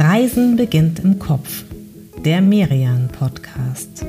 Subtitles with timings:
[0.00, 1.64] Reisen beginnt im Kopf.
[2.24, 4.04] Der Merian Podcast.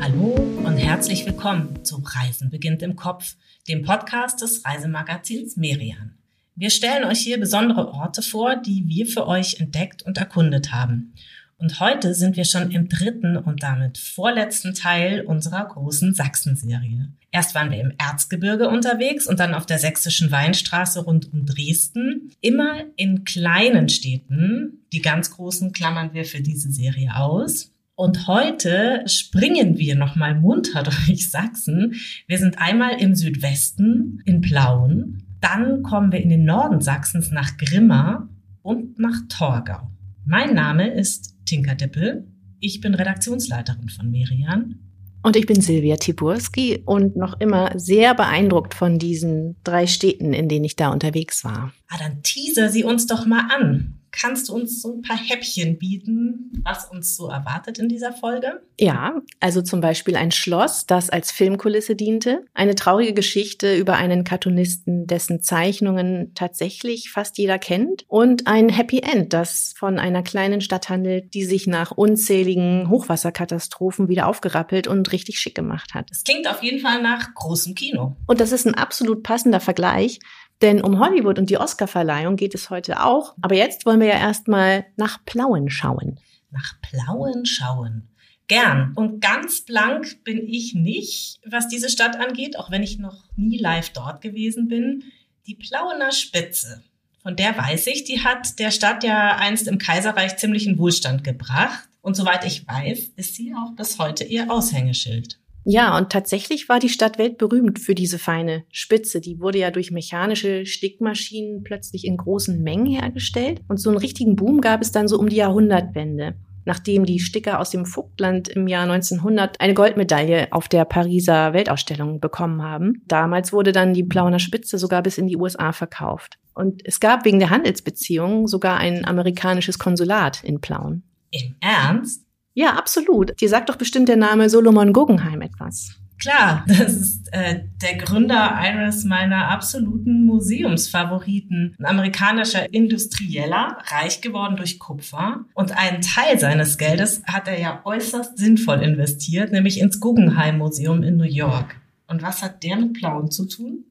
[0.00, 3.34] Hallo und herzlich willkommen zu Reisen beginnt im Kopf,
[3.66, 6.18] dem Podcast des Reisemagazins Merian.
[6.54, 11.12] Wir stellen euch hier besondere Orte vor, die wir für euch entdeckt und erkundet haben.
[11.60, 17.12] Und heute sind wir schon im dritten und damit vorletzten Teil unserer großen Sachsen-Serie.
[17.32, 22.32] Erst waren wir im Erzgebirge unterwegs und dann auf der sächsischen Weinstraße rund um Dresden.
[22.40, 24.86] Immer in kleinen Städten.
[24.94, 27.70] Die ganz großen klammern wir für diese Serie aus.
[27.94, 31.94] Und heute springen wir nochmal munter durch Sachsen.
[32.26, 35.24] Wir sind einmal im Südwesten in Plauen.
[35.42, 38.30] Dann kommen wir in den Norden Sachsens nach Grimma
[38.62, 39.90] und nach Torgau.
[40.24, 42.28] Mein Name ist Tinka Dippel.
[42.60, 44.78] Ich bin Redaktionsleiterin von Merian.
[45.24, 50.48] Und ich bin Silvia Tiburski und noch immer sehr beeindruckt von diesen drei Städten, in
[50.48, 51.72] denen ich da unterwegs war.
[51.88, 53.99] Ah, dann teaser sie uns doch mal an.
[54.12, 58.62] Kannst du uns so ein paar Häppchen bieten, was uns so erwartet in dieser Folge?
[58.78, 64.24] Ja, also zum Beispiel ein Schloss, das als Filmkulisse diente, eine traurige Geschichte über einen
[64.24, 70.60] Cartoonisten, dessen Zeichnungen tatsächlich fast jeder kennt und ein Happy End, das von einer kleinen
[70.60, 76.08] Stadt handelt, die sich nach unzähligen Hochwasserkatastrophen wieder aufgerappelt und richtig schick gemacht hat.
[76.10, 78.16] Es klingt auf jeden Fall nach großem Kino.
[78.26, 80.20] Und das ist ein absolut passender Vergleich,
[80.62, 83.34] denn um Hollywood und die Oscarverleihung geht es heute auch.
[83.40, 86.18] Aber jetzt wollen wir ja erstmal nach Plauen schauen.
[86.50, 88.08] Nach Plauen schauen.
[88.46, 88.92] Gern.
[88.96, 93.58] Und ganz blank bin ich nicht, was diese Stadt angeht, auch wenn ich noch nie
[93.58, 95.04] live dort gewesen bin.
[95.46, 96.82] Die Plauener Spitze.
[97.22, 101.88] Von der weiß ich, die hat der Stadt ja einst im Kaiserreich ziemlichen Wohlstand gebracht.
[102.02, 105.39] Und soweit ich weiß, ist sie auch bis heute ihr Aushängeschild.
[105.64, 109.20] Ja, und tatsächlich war die Stadt weltberühmt für diese feine Spitze.
[109.20, 113.60] Die wurde ja durch mechanische Stickmaschinen plötzlich in großen Mengen hergestellt.
[113.68, 117.58] Und so einen richtigen Boom gab es dann so um die Jahrhundertwende nachdem die Sticker
[117.58, 123.02] aus dem Vogtland im Jahr 1900 eine Goldmedaille auf der Pariser Weltausstellung bekommen haben.
[123.06, 126.38] Damals wurde dann die Plauner Spitze sogar bis in die USA verkauft.
[126.54, 131.02] Und es gab wegen der Handelsbeziehungen sogar ein amerikanisches Konsulat in Plauen.
[131.30, 132.24] Im Ernst?
[132.54, 133.40] Ja, absolut.
[133.40, 136.00] Dir sagt doch bestimmt der Name Solomon Guggenheim etwas.
[136.20, 141.74] Klar, das ist äh, der Gründer eines meiner absoluten Museumsfavoriten.
[141.78, 145.46] Ein amerikanischer Industrieller, reich geworden durch Kupfer.
[145.54, 151.02] Und einen Teil seines Geldes hat er ja äußerst sinnvoll investiert, nämlich ins Guggenheim Museum
[151.02, 151.76] in New York.
[152.06, 153.84] Und was hat der mit Plauen zu tun?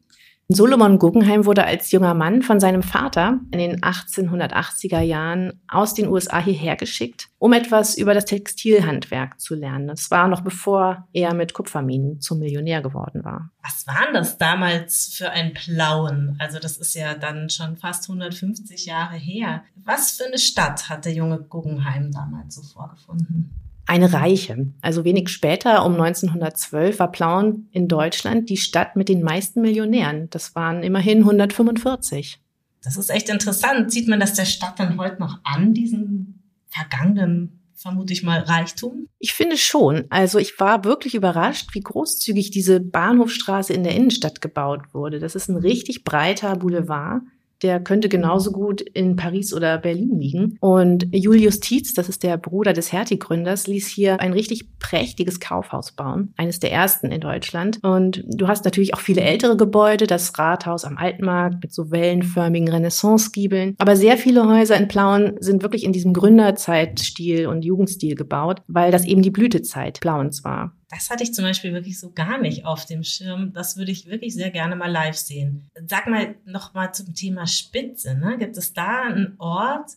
[0.52, 6.08] Solomon Guggenheim wurde als junger Mann von seinem Vater in den 1880er Jahren aus den
[6.08, 9.86] USA hierher geschickt, um etwas über das Textilhandwerk zu lernen.
[9.86, 13.52] Das war noch bevor er mit Kupferminen zum Millionär geworden war.
[13.62, 16.36] Was waren das damals für ein Plauen?
[16.40, 19.64] Also das ist ja dann schon fast 150 Jahre her.
[19.76, 23.54] Was für eine Stadt hat der junge Guggenheim damals so vorgefunden?
[23.90, 24.72] Eine reiche.
[24.82, 30.30] Also wenig später, um 1912, war Plauen in Deutschland die Stadt mit den meisten Millionären.
[30.30, 32.40] Das waren immerhin 145.
[32.84, 33.92] Das ist echt interessant.
[33.92, 39.08] Sieht man das der Stadt dann heute noch an, diesen vergangenen, vermute ich mal, Reichtum?
[39.18, 40.06] Ich finde schon.
[40.12, 45.18] Also ich war wirklich überrascht, wie großzügig diese Bahnhofstraße in der Innenstadt gebaut wurde.
[45.18, 47.24] Das ist ein richtig breiter Boulevard
[47.62, 50.58] der könnte genauso gut in Paris oder Berlin liegen.
[50.60, 55.92] Und Julius Tietz, das ist der Bruder des Hertie-Gründers, ließ hier ein richtig prächtiges Kaufhaus
[55.92, 56.34] bauen.
[56.38, 57.80] Eines der ersten in Deutschland.
[57.84, 62.70] Und du hast natürlich auch viele ältere Gebäude, das Rathaus am Altmarkt mit so wellenförmigen
[62.70, 63.76] Renaissance-Giebeln.
[63.78, 68.92] Aber sehr viele Häuser in Plauen sind wirklich in diesem Gründerzeitstil und Jugendstil gebaut, weil
[68.92, 70.74] das eben die Blütezeit Plauens war.
[70.90, 73.54] Das hatte ich zum Beispiel wirklich so gar nicht auf dem Schirm.
[73.54, 75.70] Das würde ich wirklich sehr gerne mal live sehen.
[75.88, 78.16] Sag mal noch mal zum Thema Spitze.
[78.16, 78.38] Ne?
[78.40, 79.92] Gibt es da einen Ort,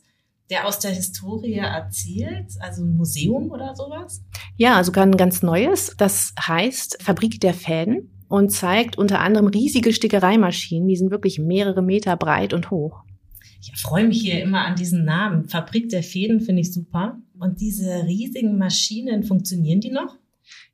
[0.50, 4.22] der aus der Historie erzählt, also ein Museum oder sowas?
[4.58, 5.94] Ja, sogar ein ganz neues.
[5.96, 10.88] Das heißt Fabrik der Fäden und zeigt unter anderem riesige Stickereimaschinen.
[10.88, 13.02] Die sind wirklich mehrere Meter breit und hoch.
[13.62, 15.48] Ich freue mich hier immer an diesen Namen.
[15.48, 17.18] Fabrik der Fäden finde ich super.
[17.38, 20.18] Und diese riesigen Maschinen, funktionieren die noch?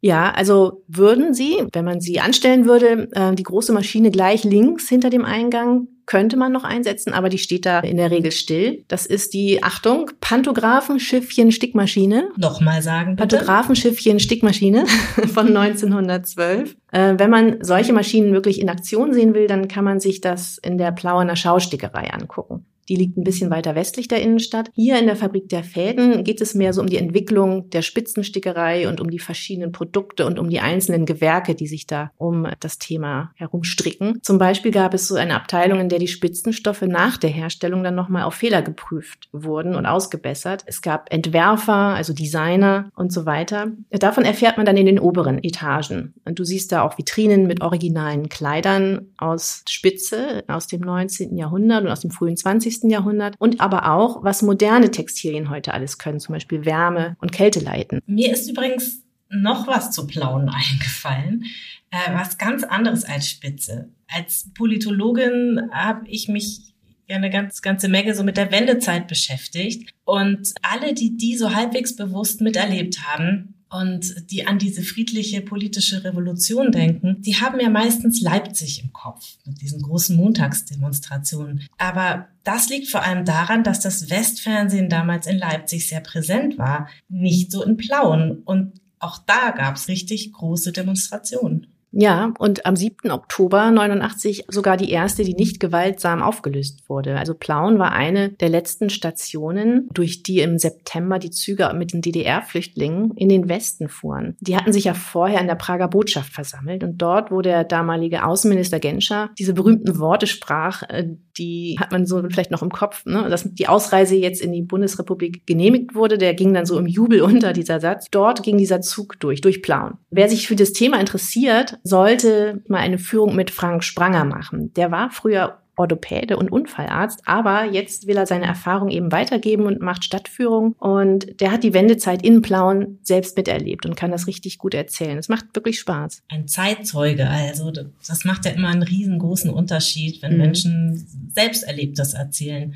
[0.00, 4.88] Ja, also würden Sie, wenn man sie anstellen würde, äh, die große Maschine gleich links
[4.88, 8.82] hinter dem Eingang könnte man noch einsetzen, aber die steht da in der Regel still.
[8.88, 12.30] Das ist die, Achtung, Pantographenschiffchen-Stickmaschine.
[12.36, 13.36] Nochmal sagen, bitte.
[13.36, 14.86] Pantographenschiffchen-Stickmaschine
[15.34, 16.76] von 1912.
[16.92, 20.56] Äh, wenn man solche Maschinen wirklich in Aktion sehen will, dann kann man sich das
[20.56, 22.64] in der Plauener Schaustickerei angucken.
[22.88, 24.70] Die liegt ein bisschen weiter westlich der Innenstadt.
[24.74, 28.88] Hier in der Fabrik der Fäden geht es mehr so um die Entwicklung der Spitzenstickerei
[28.88, 32.78] und um die verschiedenen Produkte und um die einzelnen Gewerke, die sich da um das
[32.78, 34.20] Thema herumstricken.
[34.22, 37.94] Zum Beispiel gab es so eine Abteilung, in der die Spitzenstoffe nach der Herstellung dann
[37.94, 40.62] nochmal auf Fehler geprüft wurden und ausgebessert.
[40.66, 43.72] Es gab Entwerfer, also Designer und so weiter.
[43.90, 46.14] Davon erfährt man dann in den oberen Etagen.
[46.24, 51.36] Und du siehst da auch Vitrinen mit originalen Kleidern aus Spitze aus dem 19.
[51.36, 52.77] Jahrhundert und aus dem frühen 20.
[52.82, 57.60] Jahrhundert und aber auch, was moderne Textilien heute alles können, zum Beispiel Wärme und Kälte
[57.60, 58.00] leiten.
[58.06, 61.44] Mir ist übrigens noch was zu Plauen eingefallen,
[61.90, 63.88] äh, was ganz anderes als Spitze.
[64.08, 66.74] Als Politologin habe ich mich
[67.08, 69.90] ja eine ganz, ganze Menge so mit der Wendezeit beschäftigt.
[70.04, 76.02] Und alle, die die so halbwegs bewusst miterlebt haben, und die an diese friedliche politische
[76.04, 81.66] Revolution denken, die haben ja meistens Leipzig im Kopf mit diesen großen Montagsdemonstrationen.
[81.76, 86.88] Aber das liegt vor allem daran, dass das Westfernsehen damals in Leipzig sehr präsent war,
[87.08, 88.42] nicht so in Plauen.
[88.44, 91.66] Und auch da gab es richtig große Demonstrationen.
[92.00, 93.10] Ja, und am 7.
[93.10, 97.18] Oktober 89 sogar die erste, die nicht gewaltsam aufgelöst wurde.
[97.18, 102.00] Also Plauen war eine der letzten Stationen, durch die im September die Züge mit den
[102.00, 104.36] DDR-Flüchtlingen in den Westen fuhren.
[104.38, 108.24] Die hatten sich ja vorher in der Prager Botschaft versammelt und dort, wo der damalige
[108.24, 113.04] Außenminister Genscher diese berühmten Worte sprach, äh, die hat man so vielleicht noch im Kopf,
[113.06, 113.28] ne?
[113.30, 117.22] dass die Ausreise jetzt in die Bundesrepublik genehmigt wurde, der ging dann so im Jubel
[117.28, 118.06] unter, dieser Satz.
[118.10, 119.98] Dort ging dieser Zug durch, durch Plauen.
[120.10, 124.72] Wer sich für das Thema interessiert, sollte mal eine Führung mit Frank Spranger machen.
[124.74, 129.80] Der war früher Orthopäde und Unfallarzt, aber jetzt will er seine Erfahrung eben weitergeben und
[129.80, 134.58] macht Stadtführung und der hat die Wendezeit in Plauen selbst miterlebt und kann das richtig
[134.58, 135.18] gut erzählen.
[135.18, 136.22] Es macht wirklich Spaß.
[136.28, 140.38] Ein Zeitzeuge, also das macht ja immer einen riesengroßen Unterschied, wenn mhm.
[140.38, 142.74] Menschen selbst Erlebtes erzählen.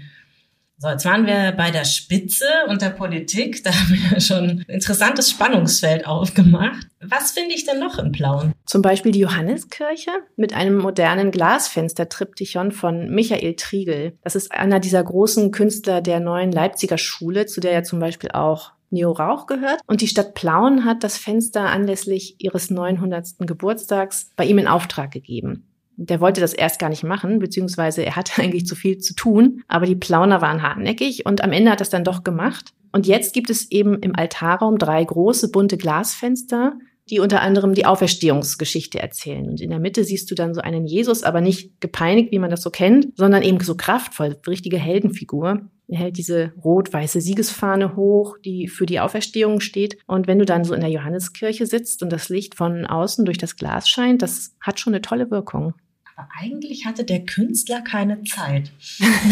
[0.82, 3.62] So, jetzt waren wir bei der Spitze und der Politik.
[3.62, 6.88] Da haben wir schon ein interessantes Spannungsfeld aufgemacht.
[7.00, 8.52] Was finde ich denn noch in Plauen?
[8.67, 14.19] Zum Beispiel die Johanneskirche mit einem modernen Glasfenster-Triptychon von Michael Triegel.
[14.25, 18.32] Das ist einer dieser großen Künstler der neuen Leipziger Schule, zu der ja zum Beispiel
[18.32, 19.81] auch Neo Rauch gehört.
[19.87, 23.38] Und die Stadt Plauen hat das Fenster anlässlich ihres 900.
[23.38, 25.72] Geburtstags bei ihm in Auftrag gegeben.
[26.09, 29.63] Der wollte das erst gar nicht machen, beziehungsweise er hatte eigentlich zu viel zu tun,
[29.69, 32.73] aber die Plauner waren hartnäckig und am Ende hat es dann doch gemacht.
[32.93, 36.75] Und jetzt gibt es eben im Altarraum drei große bunte Glasfenster,
[37.11, 39.49] die unter anderem die Auferstehungsgeschichte erzählen.
[39.49, 42.51] Und in der Mitte siehst du dann so einen Jesus, aber nicht gepeinigt, wie man
[42.51, 45.69] das so kennt, sondern eben so kraftvoll, richtige Heldenfigur.
[45.89, 49.99] Er hält diese rot-weiße Siegesfahne hoch, die für die Auferstehung steht.
[50.07, 53.39] Und wenn du dann so in der Johanneskirche sitzt und das Licht von außen durch
[53.39, 55.75] das Glas scheint, das hat schon eine tolle Wirkung.
[56.23, 58.71] Aber eigentlich hatte der Künstler keine Zeit.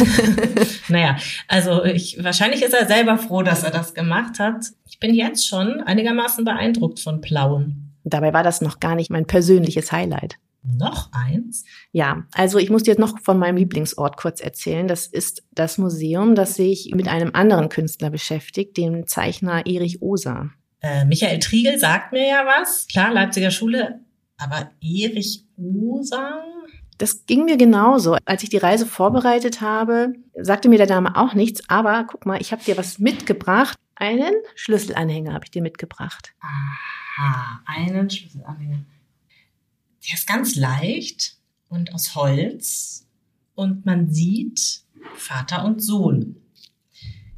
[0.88, 1.16] naja,
[1.46, 4.66] also ich, wahrscheinlich ist er selber froh, dass er das gemacht hat.
[4.88, 7.92] Ich bin jetzt schon einigermaßen beeindruckt von Plauen.
[8.04, 10.36] Dabei war das noch gar nicht mein persönliches Highlight.
[10.62, 11.64] Noch eins?
[11.92, 14.88] Ja, also ich muss dir jetzt noch von meinem Lieblingsort kurz erzählen.
[14.88, 20.50] Das ist das Museum, das sich mit einem anderen Künstler beschäftigt, dem Zeichner Erich Oser.
[20.82, 22.86] Äh, Michael Triegel sagt mir ja was.
[22.88, 24.00] Klar, Leipziger Schule.
[24.38, 26.42] Aber Erich Oser?
[27.00, 28.18] Das ging mir genauso.
[28.26, 31.66] Als ich die Reise vorbereitet habe, sagte mir der Name auch nichts.
[31.70, 33.78] Aber guck mal, ich habe dir was mitgebracht.
[33.94, 36.34] Einen Schlüsselanhänger habe ich dir mitgebracht.
[36.40, 38.84] Aha, einen Schlüsselanhänger.
[40.06, 41.38] Der ist ganz leicht
[41.70, 43.06] und aus Holz
[43.54, 44.82] und man sieht
[45.14, 46.36] Vater und Sohn.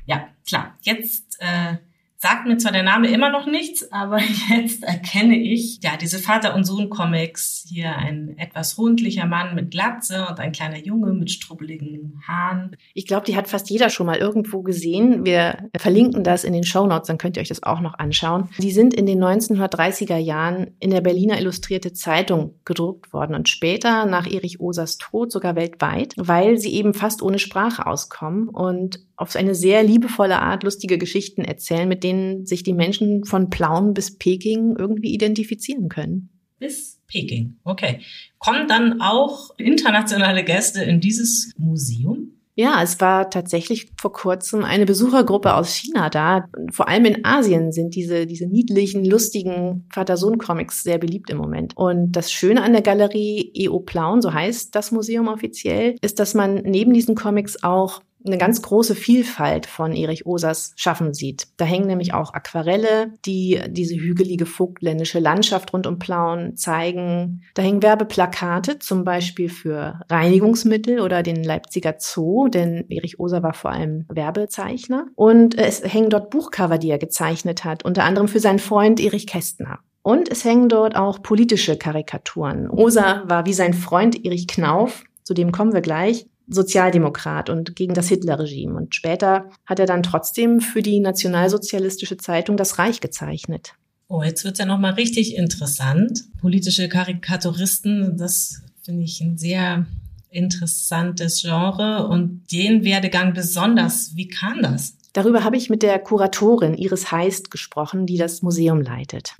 [0.06, 0.76] Ja, klar.
[0.80, 1.76] Jetzt äh,
[2.22, 6.54] Sagt mir zwar der Name immer noch nichts, aber jetzt erkenne ich, ja, diese Vater-
[6.54, 7.64] und Sohn-Comics.
[7.68, 12.76] Hier ein etwas rundlicher Mann mit Glatze und ein kleiner Junge mit strubbeligen Haaren.
[12.94, 15.24] Ich glaube, die hat fast jeder schon mal irgendwo gesehen.
[15.24, 18.48] Wir verlinken das in den Show Notes, dann könnt ihr euch das auch noch anschauen.
[18.58, 24.06] Die sind in den 1930er Jahren in der Berliner Illustrierte Zeitung gedruckt worden und später
[24.06, 29.36] nach Erich Osers Tod sogar weltweit, weil sie eben fast ohne Sprache auskommen und auf
[29.36, 32.11] eine sehr liebevolle Art lustige Geschichten erzählen, mit denen
[32.44, 36.30] sich die Menschen von Plauen bis Peking irgendwie identifizieren können.
[36.58, 38.00] Bis Peking, okay.
[38.38, 42.32] Kommen dann auch internationale Gäste in dieses Museum?
[42.54, 46.48] Ja, es war tatsächlich vor kurzem eine Besuchergruppe aus China da.
[46.70, 51.74] Vor allem in Asien sind diese, diese niedlichen, lustigen Vater-Sohn-Comics sehr beliebt im Moment.
[51.76, 56.34] Und das Schöne an der Galerie EO Plauen, so heißt das Museum offiziell, ist, dass
[56.34, 61.48] man neben diesen Comics auch eine ganz große Vielfalt von Erich Osers Schaffen sieht.
[61.56, 67.42] Da hängen nämlich auch Aquarelle, die diese hügelige vogtländische Landschaft rund um Plauen zeigen.
[67.54, 73.54] Da hängen Werbeplakate, zum Beispiel für Reinigungsmittel oder den Leipziger Zoo, denn Erich Oser war
[73.54, 75.06] vor allem Werbezeichner.
[75.14, 79.26] Und es hängen dort Buchcover, die er gezeichnet hat, unter anderem für seinen Freund Erich
[79.26, 79.80] Kästner.
[80.02, 82.68] Und es hängen dort auch politische Karikaturen.
[82.68, 87.94] Oser war wie sein Freund Erich Knauf, zu dem kommen wir gleich, Sozialdemokrat und gegen
[87.94, 88.74] das Hitlerregime.
[88.74, 93.74] Und später hat er dann trotzdem für die nationalsozialistische Zeitung Das Reich gezeichnet.
[94.08, 96.24] Oh, jetzt wird's ja nochmal richtig interessant.
[96.40, 99.86] Politische Karikaturisten, das finde ich ein sehr
[100.28, 104.12] interessantes Genre und den Werdegang besonders.
[104.14, 104.96] Wie kam das?
[105.12, 109.34] Darüber habe ich mit der Kuratorin Iris Heist gesprochen, die das Museum leitet.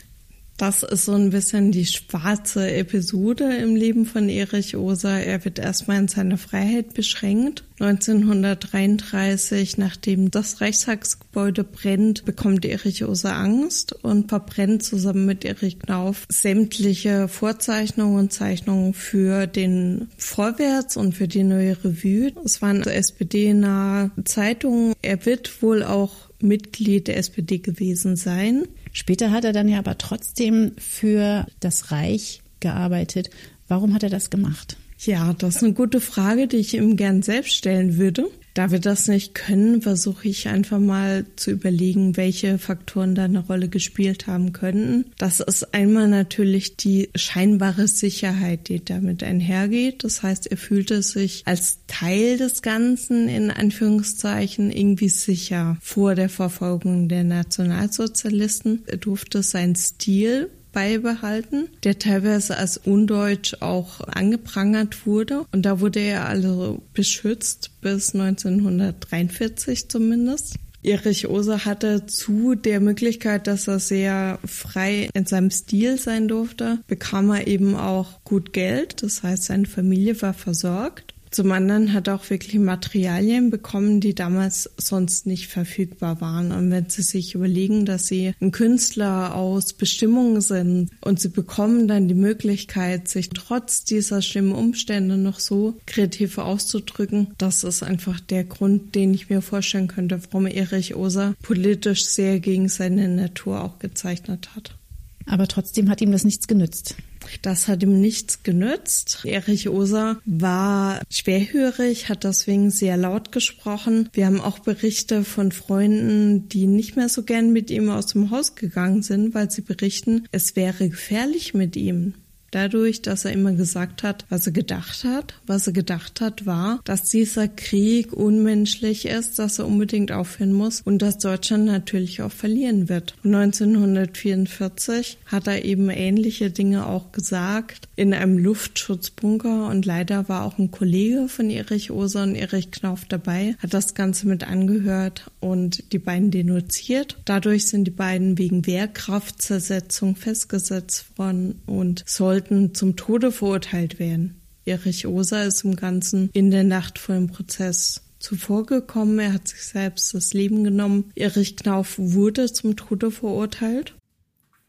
[0.57, 5.21] Das ist so ein bisschen die schwarze Episode im Leben von Erich Oser.
[5.21, 7.65] Er wird erstmal in seiner Freiheit beschränkt.
[7.81, 16.27] 1933, nachdem das Reichstagsgebäude brennt, bekommt Erich Oser Angst und verbrennt zusammen mit Erich Knauf
[16.29, 22.31] sämtliche Vorzeichnungen und Zeichnungen für den Vorwärts und für die neue Revue.
[22.45, 24.93] Es waren SPD-nahe Zeitungen.
[25.03, 28.69] Er wird wohl auch Mitglied der SPD gewesen sein.
[28.93, 33.31] Später hat er dann ja aber trotzdem für das Reich gearbeitet.
[33.69, 34.77] Warum hat er das gemacht?
[34.99, 38.29] Ja, das ist eine gute Frage, die ich ihm gern selbst stellen würde.
[38.55, 43.41] Da wir das nicht können, versuche ich einfach mal zu überlegen, welche Faktoren da eine
[43.41, 45.07] Rolle gespielt haben könnten.
[45.19, 50.05] Das ist einmal natürlich die scheinbare Sicherheit, die damit einhergeht.
[50.05, 56.29] Das heißt, er fühlte sich als Teil des Ganzen in Anführungszeichen irgendwie sicher vor der
[56.29, 58.83] Verfolgung der Nationalsozialisten.
[58.87, 65.45] Er durfte seinen Stil beibehalten, der teilweise als undeutsch auch angeprangert wurde.
[65.53, 70.57] Und da wurde er also beschützt bis 1943 zumindest.
[70.85, 76.81] Erich Oser hatte zu der Möglichkeit, dass er sehr frei in seinem Stil sein durfte,
[76.89, 79.03] bekam er eben auch gut Geld.
[79.03, 81.12] Das heißt, seine Familie war versorgt.
[81.33, 86.53] Zum anderen hat er auch wirklich Materialien bekommen, die damals sonst nicht verfügbar waren.
[86.53, 91.89] Und wenn Sie sich überlegen, dass Sie ein Künstler aus Bestimmungen sind und Sie bekommen
[91.89, 98.21] dann die Möglichkeit, sich trotz dieser schlimmen Umstände noch so kreativ auszudrücken, das ist einfach
[98.21, 103.65] der Grund, den ich mir vorstellen könnte, warum Erich Oser politisch sehr gegen seine Natur
[103.65, 104.77] auch gezeichnet hat.
[105.27, 106.97] Aber trotzdem hat ihm das nichts genützt.
[107.43, 109.21] Das hat ihm nichts genützt.
[109.25, 114.09] Erich Oser war schwerhörig, hat deswegen sehr laut gesprochen.
[114.13, 118.31] Wir haben auch Berichte von Freunden, die nicht mehr so gern mit ihm aus dem
[118.31, 122.15] Haus gegangen sind, weil sie berichten, es wäre gefährlich mit ihm
[122.53, 125.35] dadurch, dass er immer gesagt hat, was er gedacht hat.
[125.47, 130.83] Was er gedacht hat, war, dass dieser Krieg unmenschlich ist, dass er unbedingt aufhören muss
[130.83, 133.15] und dass Deutschland natürlich auch verlieren wird.
[133.25, 140.59] 1944 hat er eben ähnliche Dinge auch gesagt in einem Luftschutzbunker und leider war auch
[140.59, 145.93] ein Kollege von Erich Oser und Erich Knauf dabei, hat das Ganze mit angehört und
[145.93, 147.17] die beiden denunziert.
[147.25, 154.41] Dadurch sind die beiden wegen Wehrkraftzersetzung festgesetzt worden und sollten sollten zum Tode verurteilt werden.
[154.65, 159.19] Erich Oser ist im Ganzen in der Nacht vor dem Prozess zuvorgekommen.
[159.19, 161.11] Er hat sich selbst das Leben genommen.
[161.15, 163.95] Erich Knauf wurde zum Tode verurteilt.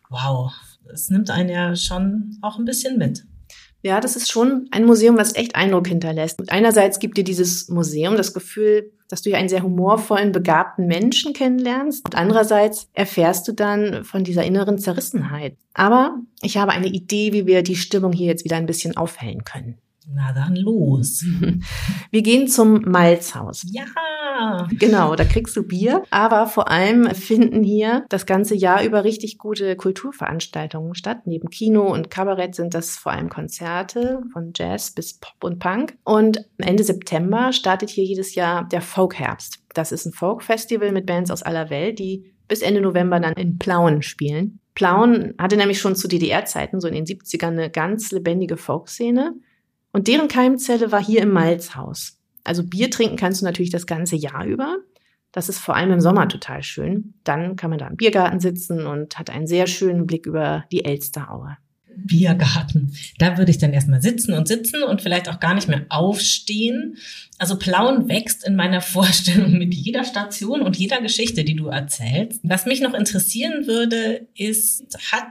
[0.09, 0.51] Wow,
[0.85, 3.25] das nimmt einen ja schon auch ein bisschen mit.
[3.83, 6.39] Ja, das ist schon ein Museum, was echt Eindruck hinterlässt.
[6.39, 10.87] Und einerseits gibt dir dieses Museum das Gefühl, dass du ja einen sehr humorvollen, begabten
[10.87, 12.05] Menschen kennenlernst.
[12.05, 15.57] Und andererseits erfährst du dann von dieser inneren Zerrissenheit.
[15.73, 19.43] Aber ich habe eine Idee, wie wir die Stimmung hier jetzt wieder ein bisschen aufhellen
[19.43, 19.77] können.
[20.07, 21.23] Na dann los.
[22.11, 23.65] Wir gehen zum Malzhaus.
[23.71, 23.85] Ja.
[24.79, 26.03] Genau, da kriegst du Bier.
[26.09, 31.25] Aber vor allem finden hier das ganze Jahr über richtig gute Kulturveranstaltungen statt.
[31.25, 35.95] Neben Kino und Kabarett sind das vor allem Konzerte von Jazz bis Pop und Punk.
[36.03, 39.59] Und Ende September startet hier jedes Jahr der Folkherbst.
[39.73, 43.57] Das ist ein Folkfestival mit Bands aus aller Welt, die bis Ende November dann in
[43.57, 44.59] Plauen spielen.
[44.75, 49.35] Plauen hatte nämlich schon zu DDR-Zeiten, so in den 70ern, eine ganz lebendige Folkszene.
[49.93, 52.19] Und deren Keimzelle war hier im Malzhaus.
[52.43, 54.79] Also Bier trinken kannst du natürlich das ganze Jahr über.
[55.31, 57.13] Das ist vor allem im Sommer total schön.
[57.23, 60.83] Dann kann man da im Biergarten sitzen und hat einen sehr schönen Blick über die
[60.83, 61.57] Elsteraue.
[61.95, 62.93] Biergarten.
[63.19, 66.97] Da würde ich dann erstmal sitzen und sitzen und vielleicht auch gar nicht mehr aufstehen.
[67.37, 72.39] Also Plauen wächst in meiner Vorstellung mit jeder Station und jeder Geschichte, die du erzählst.
[72.43, 75.27] Was mich noch interessieren würde, ist, hat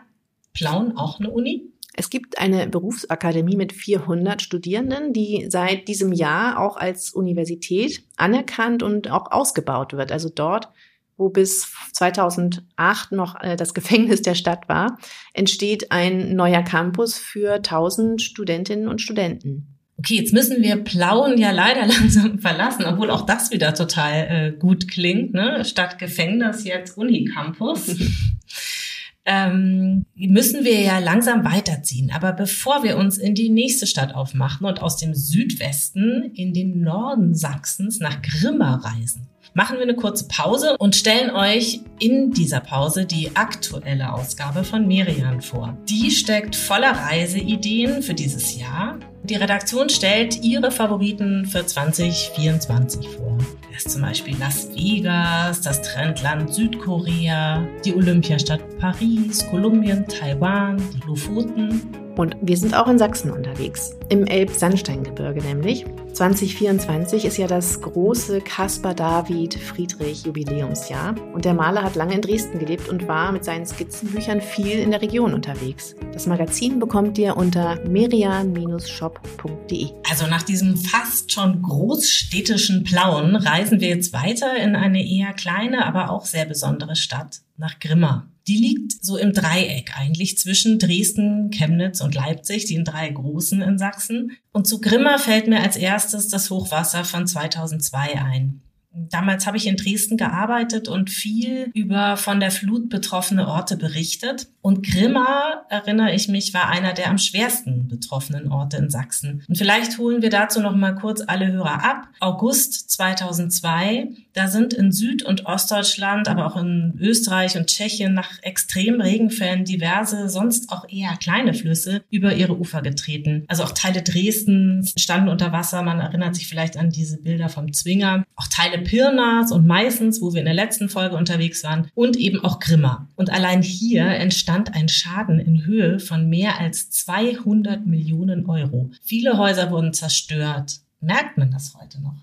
[0.54, 1.72] Plauen auch eine Uni?
[1.95, 8.83] Es gibt eine Berufsakademie mit 400 Studierenden, die seit diesem Jahr auch als Universität anerkannt
[8.83, 10.11] und auch ausgebaut wird.
[10.11, 10.71] Also dort,
[11.19, 14.99] wo bis 2008 noch äh, das Gefängnis der Stadt war,
[15.35, 19.69] entsteht ein neuer Campus für 1000 Studentinnen und Studenten.
[19.99, 24.53] Okay, jetzt müssen wir Plauen ja leider langsam verlassen, obwohl auch das wieder total äh,
[24.59, 25.63] gut klingt, ne?
[25.67, 27.97] Statt Gefängnis jetzt Unicampus.
[29.25, 32.11] ähm, müssen wir ja langsam weiterziehen.
[32.14, 36.81] Aber bevor wir uns in die nächste Stadt aufmachen und aus dem Südwesten in den
[36.81, 42.61] Norden Sachsens nach Grimma reisen, machen wir eine kurze Pause und stellen euch in dieser
[42.61, 45.76] Pause die aktuelle Ausgabe von Merian vor.
[45.88, 48.99] Die steckt voller Reiseideen für dieses Jahr.
[49.25, 53.38] Die Redaktion stellt ihre Favoriten für 2024 vor.
[53.75, 61.81] Ist zum Beispiel Las Vegas, das Trendland Südkorea, die Olympiastadt Paris, Kolumbien, Taiwan, die Lofoten
[62.17, 65.87] und wir sind auch in Sachsen unterwegs, im Elbsandsteingebirge nämlich.
[66.12, 72.21] 2024 ist ja das große Caspar David Friedrich Jubiläumsjahr und der Maler hat lange in
[72.21, 75.97] Dresden gelebt und war mit seinen Skizzenbüchern viel in der Region unterwegs.
[76.12, 79.88] Das Magazin bekommt ihr unter merian-shop.de.
[80.11, 85.87] Also nach diesem fast schon großstädtischen Plauen reisen wir jetzt weiter in eine eher kleine,
[85.87, 88.26] aber auch sehr besondere Stadt, nach Grimma.
[88.47, 93.79] Die liegt so im Dreieck eigentlich zwischen Dresden, Chemnitz und Leipzig, den drei großen in
[93.79, 94.33] Sachsen.
[94.53, 98.63] Und zu Grimma fällt mir als erstes das Hochwasser von 2002 ein.
[98.95, 104.49] Damals habe ich in Dresden gearbeitet und viel über von der Flut betroffene Orte berichtet.
[104.61, 109.43] Und Grimma, erinnere ich mich, war einer der am schwersten betroffenen Orte in Sachsen.
[109.49, 112.09] Und vielleicht holen wir dazu noch mal kurz alle Hörer ab.
[112.21, 118.43] August 2002, da sind in Süd- und Ostdeutschland, aber auch in Österreich und Tschechien nach
[118.43, 123.45] extremen Regenfällen diverse, sonst auch eher kleine Flüsse über ihre Ufer getreten.
[123.49, 125.83] Also auch Teile Dresdens standen unter Wasser.
[125.83, 128.25] Man erinnert sich vielleicht an diese Bilder vom Zwinger.
[128.37, 132.45] Auch Teile Pirnas und Meißens, wo wir in der letzten Folge unterwegs waren, und eben
[132.45, 133.09] auch Grimma.
[133.17, 138.91] Und allein hier entstand ein Schaden in Höhe von mehr als 200 Millionen Euro.
[139.03, 140.81] Viele Häuser wurden zerstört.
[141.01, 142.15] Merkt man das heute noch?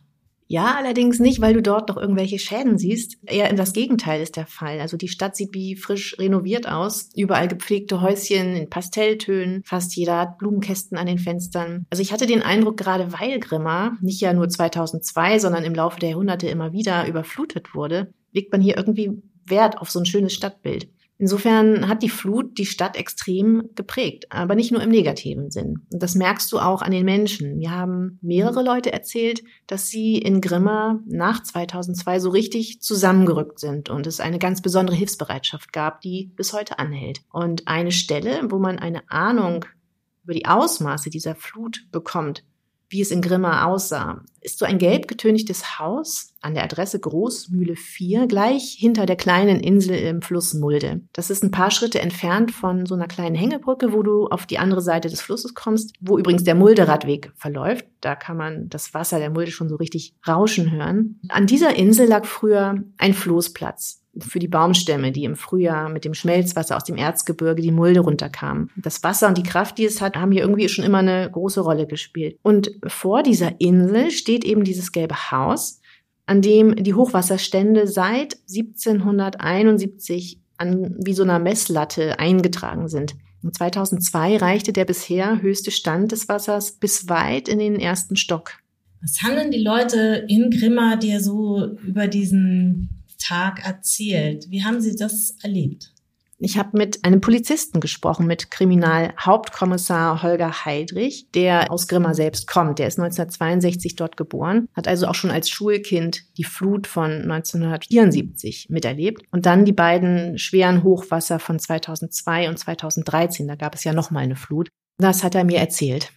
[0.52, 3.20] Ja, allerdings nicht, weil du dort noch irgendwelche Schäden siehst.
[3.24, 4.80] Eher das Gegenteil ist der Fall.
[4.80, 7.12] Also die Stadt sieht wie frisch renoviert aus.
[7.16, 9.62] Überall gepflegte Häuschen in Pastelltönen.
[9.64, 11.86] Fast jeder hat Blumenkästen an den Fenstern.
[11.92, 16.00] Also ich hatte den Eindruck, gerade weil Grimma nicht ja nur 2002, sondern im Laufe
[16.00, 20.34] der Jahrhunderte immer wieder überflutet wurde, legt man hier irgendwie Wert auf so ein schönes
[20.34, 20.90] Stadtbild.
[21.22, 25.86] Insofern hat die Flut die Stadt extrem geprägt, aber nicht nur im negativen Sinn.
[25.92, 27.58] Und das merkst du auch an den Menschen.
[27.58, 33.90] Mir haben mehrere Leute erzählt, dass sie in Grimma nach 2002 so richtig zusammengerückt sind
[33.90, 37.20] und es eine ganz besondere Hilfsbereitschaft gab, die bis heute anhält.
[37.34, 39.66] Und eine Stelle, wo man eine Ahnung
[40.24, 42.46] über die Ausmaße dieser Flut bekommt,
[42.88, 47.76] wie es in Grimma aussah, ist so ein gelb getönigtes Haus an der Adresse Großmühle
[47.76, 51.02] 4, gleich hinter der kleinen Insel im Fluss Mulde.
[51.14, 54.60] Das ist ein paar Schritte entfernt von so einer kleinen Hängebrücke, wo du auf die
[54.60, 57.86] andere Seite des Flusses kommst, wo übrigens der Mulderadweg verläuft.
[58.02, 61.20] Da kann man das Wasser der Mulde schon so richtig rauschen hören.
[61.30, 66.14] An dieser Insel lag früher ein Floßplatz für die Baumstämme, die im Frühjahr mit dem
[66.14, 68.70] Schmelzwasser aus dem Erzgebirge die Mulde runterkamen.
[68.76, 71.62] Das Wasser und die Kraft, die es hat, haben hier irgendwie schon immer eine große
[71.62, 72.38] Rolle gespielt.
[72.42, 75.79] Und vor dieser Insel steht eben dieses gelbe Haus,
[76.30, 83.16] an dem die Hochwasserstände seit 1771 an wie so einer Messlatte eingetragen sind.
[83.42, 88.54] Und 2002 reichte der bisher höchste Stand des Wassers bis weit in den ersten Stock.
[89.02, 94.50] Was haben denn die Leute in Grimma dir so über diesen Tag erzählt.
[94.50, 95.94] Wie haben Sie das erlebt?
[96.42, 102.80] Ich habe mit einem Polizisten gesprochen, mit Kriminalhauptkommissar Holger Heidrich, der aus Grimma selbst kommt.
[102.80, 108.68] Der ist 1962 dort geboren, hat also auch schon als Schulkind die Flut von 1974
[108.70, 113.46] miterlebt und dann die beiden schweren Hochwasser von 2002 und 2013.
[113.46, 114.70] Da gab es ja noch mal eine Flut.
[114.98, 116.14] Das hat er mir erzählt.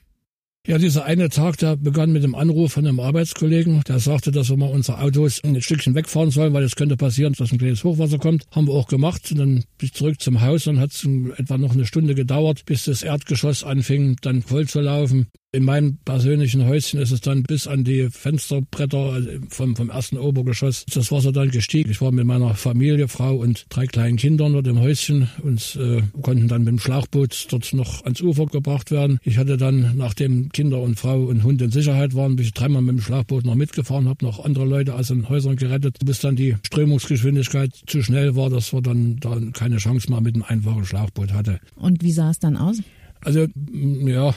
[0.64, 4.48] Ja, dieser eine Tag, der begann mit dem Anruf von einem Arbeitskollegen, der sagte, dass
[4.48, 7.83] wir mal unsere Autos ein Stückchen wegfahren sollen, weil es könnte passieren, dass ein kleines
[7.83, 8.44] Hochwasser kommt.
[8.53, 9.33] Haben wir auch gemacht.
[9.33, 11.05] Und dann bin ich zurück zum Haus und hat es
[11.37, 15.27] etwa noch eine Stunde gedauert, bis das Erdgeschoss anfing, dann voll zu laufen.
[15.54, 20.86] In meinem persönlichen Häuschen ist es dann bis an die Fensterbretter vom, vom ersten Obergeschoss
[20.86, 21.90] das Wasser dann gestiegen.
[21.90, 26.00] Ich war mit meiner Familie, Frau und drei kleinen Kindern dort im Häuschen und äh,
[26.22, 29.18] konnten dann mit dem Schlauchboot dort noch ans Ufer gebracht werden.
[29.24, 32.80] Ich hatte dann, nachdem Kinder und Frau und Hund in Sicherheit waren, bin ich dreimal
[32.80, 36.34] mit dem Schlauchboot noch mitgefahren, habe noch andere Leute aus den Häusern gerettet, bis dann
[36.34, 40.86] die Strömungsgeschwindigkeit zu schnell war, dass wir dann, dann keine Chance mehr mit dem einfachen
[40.86, 41.60] Schlauchboot hatte.
[41.76, 42.78] Und wie sah es dann aus?
[43.20, 44.34] Also, ja,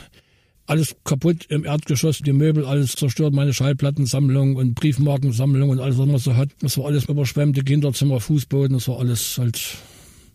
[0.68, 6.08] alles kaputt im Erdgeschoss, die Möbel, alles zerstört, meine Schallplattensammlung und Briefmarkensammlung und alles, was
[6.08, 6.50] man so hat.
[6.62, 9.62] Das war alles überschwemmte Kinderzimmer, Fußboden, das war alles halt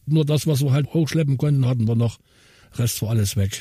[0.07, 2.19] nur das, was wir halt hochschleppen konnten, hatten wir noch.
[2.75, 3.61] Rest war alles weg.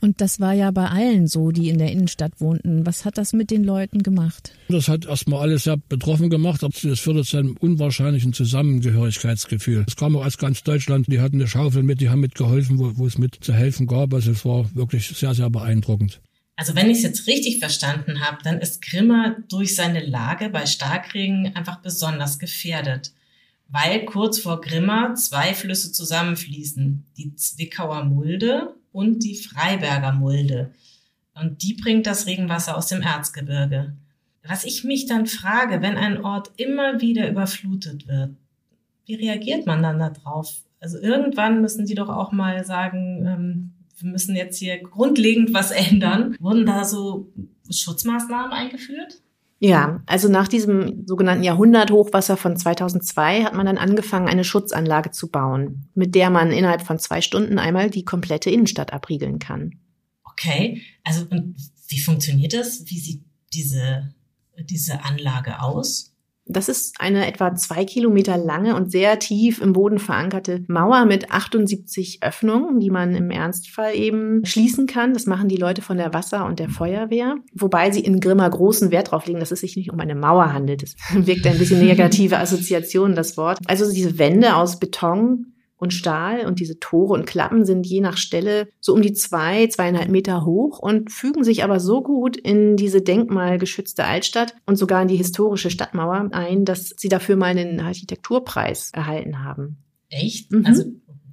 [0.00, 2.86] Und das war ja bei allen so, die in der Innenstadt wohnten.
[2.86, 4.52] Was hat das mit den Leuten gemacht?
[4.68, 9.84] Das hat erstmal alles sehr betroffen gemacht, aber das führte zu einem unwahrscheinlichen Zusammengehörigkeitsgefühl.
[9.86, 12.96] Es kam auch aus ganz Deutschland, die hatten eine Schaufel mit, die haben mitgeholfen, wo,
[12.96, 14.14] wo es mit zu helfen gab.
[14.14, 16.20] Also es war wirklich sehr, sehr beeindruckend.
[16.58, 20.66] Also wenn ich es jetzt richtig verstanden habe, dann ist Grimma durch seine Lage bei
[20.66, 23.12] Starkregen einfach besonders gefährdet,
[23.68, 30.72] weil kurz vor Grimma zwei Flüsse zusammenfließen, die Zwickauer Mulde und die Freiberger Mulde.
[31.34, 33.94] Und die bringt das Regenwasser aus dem Erzgebirge.
[34.46, 38.30] Was ich mich dann frage, wenn ein Ort immer wieder überflutet wird,
[39.06, 40.62] wie reagiert man dann darauf?
[40.80, 45.70] Also irgendwann müssen die doch auch mal sagen, ähm, wir müssen jetzt hier grundlegend was
[45.70, 46.36] ändern.
[46.40, 47.32] Wurden da so
[47.70, 49.20] Schutzmaßnahmen eingeführt?
[49.60, 55.30] Ja, also nach diesem sogenannten Jahrhunderthochwasser von 2002 hat man dann angefangen, eine Schutzanlage zu
[55.30, 59.80] bauen, mit der man innerhalb von zwei Stunden einmal die komplette Innenstadt abriegeln kann.
[60.22, 61.56] Okay, also und
[61.88, 62.84] wie funktioniert das?
[62.86, 64.14] Wie sieht diese,
[64.58, 66.14] diese Anlage aus?
[66.48, 71.30] Das ist eine etwa zwei Kilometer lange und sehr tief im Boden verankerte Mauer mit
[71.30, 75.12] 78 Öffnungen, die man im Ernstfall eben schließen kann.
[75.12, 78.90] Das machen die Leute von der Wasser- und der Feuerwehr, wobei sie in Grimma großen
[78.90, 80.82] Wert drauf legen, dass es sich nicht um eine Mauer handelt.
[80.82, 83.58] Das wirkt ein bisschen negative Assoziation, das Wort.
[83.66, 88.16] Also diese Wände aus Beton und Stahl und diese Tore und Klappen sind je nach
[88.16, 92.76] Stelle so um die zwei, zweieinhalb Meter hoch und fügen sich aber so gut in
[92.76, 97.80] diese denkmalgeschützte Altstadt und sogar in die historische Stadtmauer ein, dass sie dafür mal einen
[97.80, 99.78] Architekturpreis erhalten haben.
[100.10, 100.50] Echt?
[100.52, 100.66] Mhm.
[100.66, 100.84] Also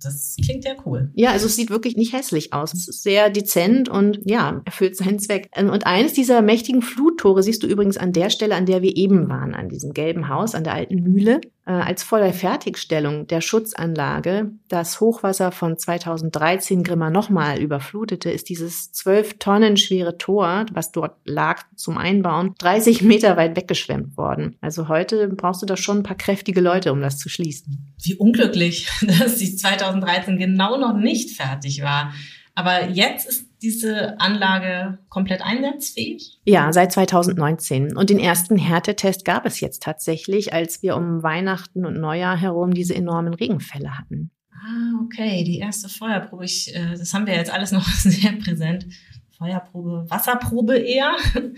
[0.04, 1.12] das klingt ja cool.
[1.16, 2.74] Ja, also es sieht wirklich nicht hässlich aus.
[2.74, 5.50] Es ist sehr dezent und ja, erfüllt seinen Zweck.
[5.58, 9.30] Und eines dieser mächtigen Fluttore siehst du übrigens an der Stelle, an der wir eben
[9.30, 14.52] waren, an diesem gelben Haus, an der alten Mühle äh, als voller Fertigstellung der Schutzanlage
[14.68, 21.18] das Hochwasser von 2013 Grimma nochmal überflutete, ist dieses zwölf Tonnen schwere Tor, was dort
[21.26, 24.58] lag zum Einbauen, 30 Meter weit weggeschwemmt worden.
[24.62, 27.94] Also heute brauchst du da schon ein paar kräftige Leute, um das zu schließen.
[28.04, 32.14] Wie unglücklich, dass die 2013 genau noch nicht fertig war.
[32.54, 36.40] Aber jetzt ist diese Anlage komplett einsatzfähig?
[36.46, 37.96] Ja, seit 2019.
[37.96, 42.74] Und den ersten Härtetest gab es jetzt tatsächlich, als wir um Weihnachten und Neujahr herum
[42.74, 44.32] diese enormen Regenfälle hatten.
[44.52, 46.46] Ah, okay, die erste Feuerprobe.
[46.46, 48.86] Ich, äh, das haben wir jetzt alles noch sehr präsent.
[49.38, 51.16] Feuerprobe, Wasserprobe eher.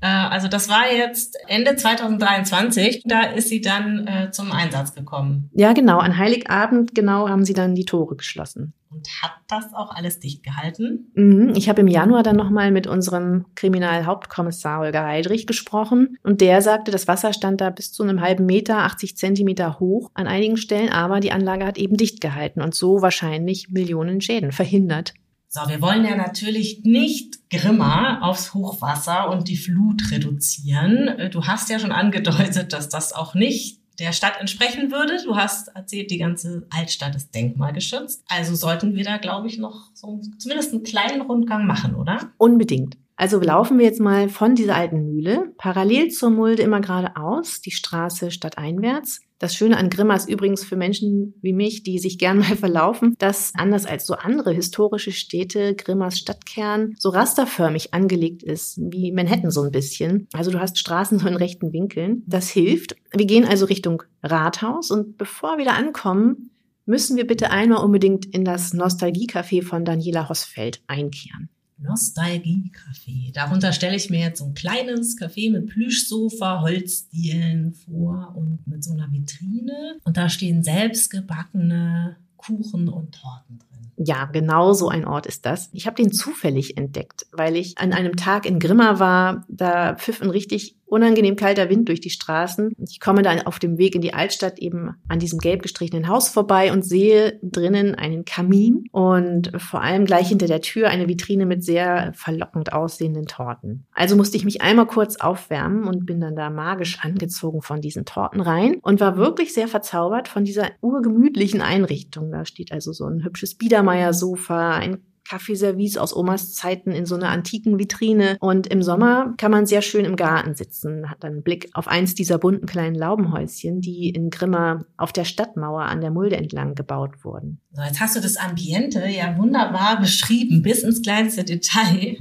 [0.00, 3.02] Äh, also das war jetzt Ende 2023.
[3.04, 5.50] Da ist sie dann äh, zum Einsatz gekommen.
[5.52, 5.98] Ja, genau.
[5.98, 8.74] An Heiligabend genau haben sie dann die Tore geschlossen.
[8.90, 11.10] Und hat das auch alles dicht gehalten?
[11.14, 11.52] Mhm.
[11.56, 16.92] Ich habe im Januar dann nochmal mit unserem Kriminalhauptkommissar Holger Heidrich gesprochen und der sagte,
[16.92, 20.90] das Wasser stand da bis zu einem halben Meter, 80 Zentimeter hoch an einigen Stellen,
[20.90, 25.12] aber die Anlage hat eben dicht gehalten und so wahrscheinlich Millionen Schäden verhindert.
[25.50, 31.30] So, wir wollen ja natürlich nicht Grimma aufs Hochwasser und die Flut reduzieren.
[31.30, 35.16] Du hast ja schon angedeutet, dass das auch nicht der Stadt entsprechen würde.
[35.24, 38.24] Du hast erzählt, die ganze Altstadt ist denkmalgeschützt.
[38.28, 42.30] Also sollten wir da, glaube ich, noch so zumindest einen kleinen Rundgang machen, oder?
[42.36, 42.98] Unbedingt.
[43.16, 47.72] Also laufen wir jetzt mal von dieser alten Mühle parallel zur Mulde immer geradeaus, die
[47.72, 49.22] Straße stadteinwärts.
[49.38, 53.14] Das Schöne an Grimma ist übrigens für Menschen wie mich, die sich gern mal verlaufen,
[53.18, 59.50] dass anders als so andere historische Städte Grimmas Stadtkern so rasterförmig angelegt ist, wie Manhattan
[59.50, 60.28] so ein bisschen.
[60.32, 62.24] Also du hast Straßen so in rechten Winkeln.
[62.26, 62.96] Das hilft.
[63.12, 66.50] Wir gehen also Richtung Rathaus und bevor wir da ankommen,
[66.84, 71.50] müssen wir bitte einmal unbedingt in das Nostalgiecafé von Daniela Hossfeld einkehren.
[71.80, 73.32] Nostalgie-Café.
[73.32, 78.84] Darunter stelle ich mir jetzt so ein kleines Café mit Plüschsofa, Holzdielen vor und mit
[78.84, 79.98] so einer Vitrine.
[80.04, 83.68] Und da stehen selbstgebackene Kuchen und Torten drin.
[83.96, 85.70] Ja, genau so ein Ort ist das.
[85.72, 89.44] Ich habe den zufällig entdeckt, weil ich an einem Tag in Grimma war.
[89.48, 92.72] Da pfiff ein richtig unangenehm kalter Wind durch die Straßen.
[92.78, 96.28] Ich komme dann auf dem Weg in die Altstadt eben an diesem gelb gestrichenen Haus
[96.28, 101.46] vorbei und sehe drinnen einen Kamin und vor allem gleich hinter der Tür eine Vitrine
[101.46, 103.86] mit sehr verlockend aussehenden Torten.
[103.92, 108.04] Also musste ich mich einmal kurz aufwärmen und bin dann da magisch angezogen von diesen
[108.04, 112.30] Torten rein und war wirklich sehr verzaubert von dieser urgemütlichen Einrichtung.
[112.30, 117.28] Da steht also so ein hübsches Biedermeier-Sofa, ein Kaffeeservice aus Omas Zeiten in so einer
[117.28, 118.36] antiken Vitrine.
[118.40, 121.88] Und im Sommer kann man sehr schön im Garten sitzen, hat dann einen Blick auf
[121.88, 126.74] eins dieser bunten kleinen Laubenhäuschen, die in Grimma auf der Stadtmauer an der Mulde entlang
[126.74, 127.60] gebaut wurden.
[127.72, 132.18] So, jetzt hast du das Ambiente ja wunderbar beschrieben, bis ins kleinste Detail.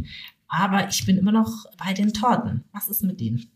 [0.47, 2.63] Aber ich bin immer noch bei den Torten.
[2.71, 3.51] Was ist mit denen?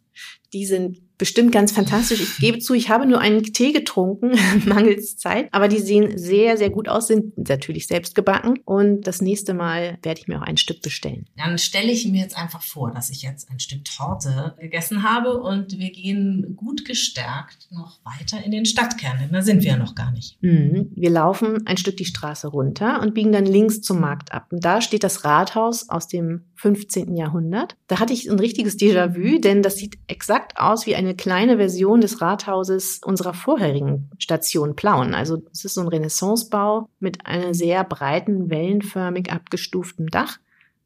[0.54, 2.20] Die sind bestimmt ganz fantastisch.
[2.20, 4.32] Ich gebe zu, ich habe nur einen Tee getrunken,
[4.66, 5.50] mangels Zeit.
[5.52, 8.58] Aber die sehen sehr, sehr gut aus, sind natürlich selbst gebacken.
[8.66, 11.28] Und das nächste Mal werde ich mir auch ein Stück bestellen.
[11.38, 15.40] Dann stelle ich mir jetzt einfach vor, dass ich jetzt ein Stück Torte gegessen habe
[15.40, 19.20] und wir gehen gut gestärkt noch weiter in den Stadtkern.
[19.22, 20.42] Denn da sind wir ja noch gar nicht.
[20.42, 20.90] Mhm.
[20.96, 24.48] Wir laufen ein Stück die Straße runter und biegen dann links zum Markt ab.
[24.50, 27.16] Und da steht das Rathaus aus dem 15.
[27.16, 27.76] Jahrhundert.
[27.86, 31.58] Da hatte ich ein richtiges Déjà-vu, denn das sieht exakt aus wie eine eine kleine
[31.58, 35.14] Version des Rathauses unserer vorherigen Station Plauen.
[35.14, 40.38] Also es ist so ein Renaissancebau mit einem sehr breiten, wellenförmig abgestuften Dach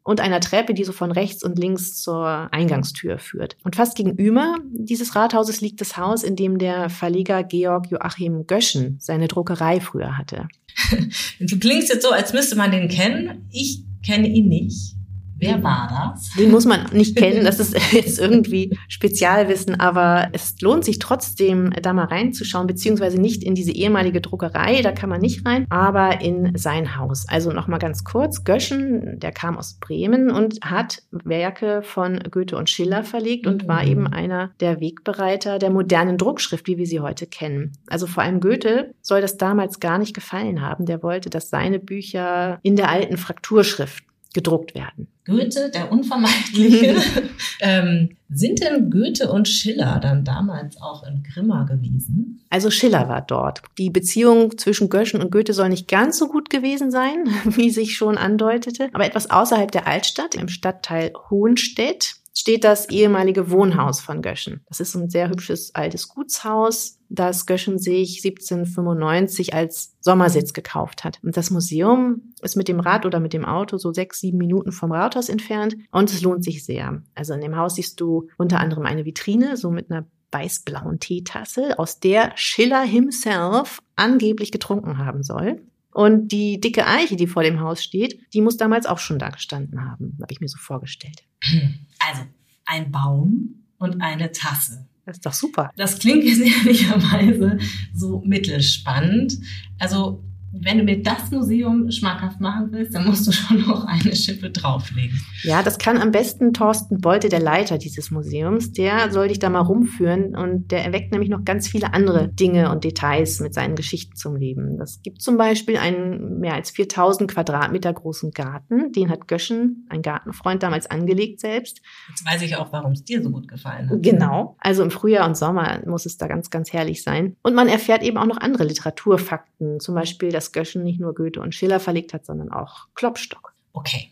[0.03, 3.57] und einer Treppe, die so von rechts und links zur Eingangstür führt.
[3.63, 8.97] Und fast gegenüber dieses Rathauses liegt das Haus, in dem der Verleger Georg Joachim Göschen
[8.99, 10.47] seine Druckerei früher hatte.
[11.39, 13.47] Du klingst jetzt so, als müsste man den kennen.
[13.51, 14.95] Ich kenne ihn nicht.
[15.37, 16.31] Wer war das?
[16.37, 21.71] Den muss man nicht kennen, das ist jetzt irgendwie Spezialwissen, aber es lohnt sich trotzdem,
[21.81, 26.21] da mal reinzuschauen, beziehungsweise nicht in diese ehemalige Druckerei, da kann man nicht rein, aber
[26.21, 27.27] in sein Haus.
[27.27, 32.69] Also nochmal ganz kurz, Göschen, der kam aus Bremen und hat Werke von Goethe und
[32.69, 33.91] Schiller verlegt und war mhm.
[33.91, 37.73] eben einer der Wegbereiter der modernen Druckschrift, wie wir sie heute kennen.
[37.87, 40.85] Also vor allem Goethe soll das damals gar nicht gefallen haben.
[40.85, 44.04] Der wollte, dass seine Bücher in der alten Frakturschrift
[44.35, 45.07] gedruckt werden.
[45.25, 46.97] Goethe, der Unvermeidliche.
[47.61, 52.45] ähm, sind denn Goethe und Schiller dann damals auch in Grimma gewesen?
[52.51, 53.61] Also Schiller war dort.
[53.79, 57.95] Die Beziehung zwischen Göschen und Goethe soll nicht ganz so gut gewesen sein, wie sich
[57.95, 64.21] schon andeutete, aber etwas außerhalb der Altstadt, im Stadtteil Hohenstedt, steht das ehemalige Wohnhaus von
[64.21, 64.61] Göschen.
[64.67, 71.19] Das ist ein sehr hübsches altes Gutshaus, das Göschen sich 1795 als Sommersitz gekauft hat.
[71.23, 74.73] Und das Museum ist mit dem Rad oder mit dem Auto so sechs, sieben Minuten
[74.73, 77.01] vom Rathaus entfernt und es lohnt sich sehr.
[77.15, 81.79] Also in dem Haus siehst du unter anderem eine Vitrine, so mit einer weißblauen Teetasse,
[81.79, 85.61] aus der Schiller himself angeblich getrunken haben soll.
[85.93, 89.29] Und die dicke Eiche, die vor dem Haus steht, die muss damals auch schon da
[89.29, 91.23] gestanden haben, habe ich mir so vorgestellt.
[92.07, 92.23] Also
[92.65, 94.87] ein Baum und eine Tasse.
[95.05, 95.71] Das ist doch super.
[95.75, 97.57] Das klingt jetzt ehrlicherweise
[97.93, 99.37] so mittelspannend.
[99.79, 100.23] Also
[100.61, 104.49] wenn du mir das Museum schmackhaft machen willst, dann musst du schon noch eine Schippe
[104.49, 105.19] drauflegen.
[105.43, 108.71] Ja, das kann am besten Thorsten Beute, der Leiter dieses Museums.
[108.71, 112.71] Der soll dich da mal rumführen und der erweckt nämlich noch ganz viele andere Dinge
[112.71, 114.77] und Details mit seinen Geschichten zum Leben.
[114.77, 118.91] Das gibt zum Beispiel einen mehr als 4000 Quadratmeter großen Garten.
[118.91, 121.81] Den hat Göschen, ein Gartenfreund, damals angelegt selbst.
[122.09, 124.01] Jetzt weiß ich auch, warum es dir so gut gefallen hat.
[124.01, 124.55] Genau.
[124.59, 127.35] Also im Frühjahr und Sommer muss es da ganz, ganz herrlich sein.
[127.43, 129.79] Und man erfährt eben auch noch andere Literaturfakten.
[129.79, 133.53] Zum Beispiel, Göschen nicht nur Goethe und Schiller verlegt hat, sondern auch Klopstock.
[133.73, 134.11] Okay.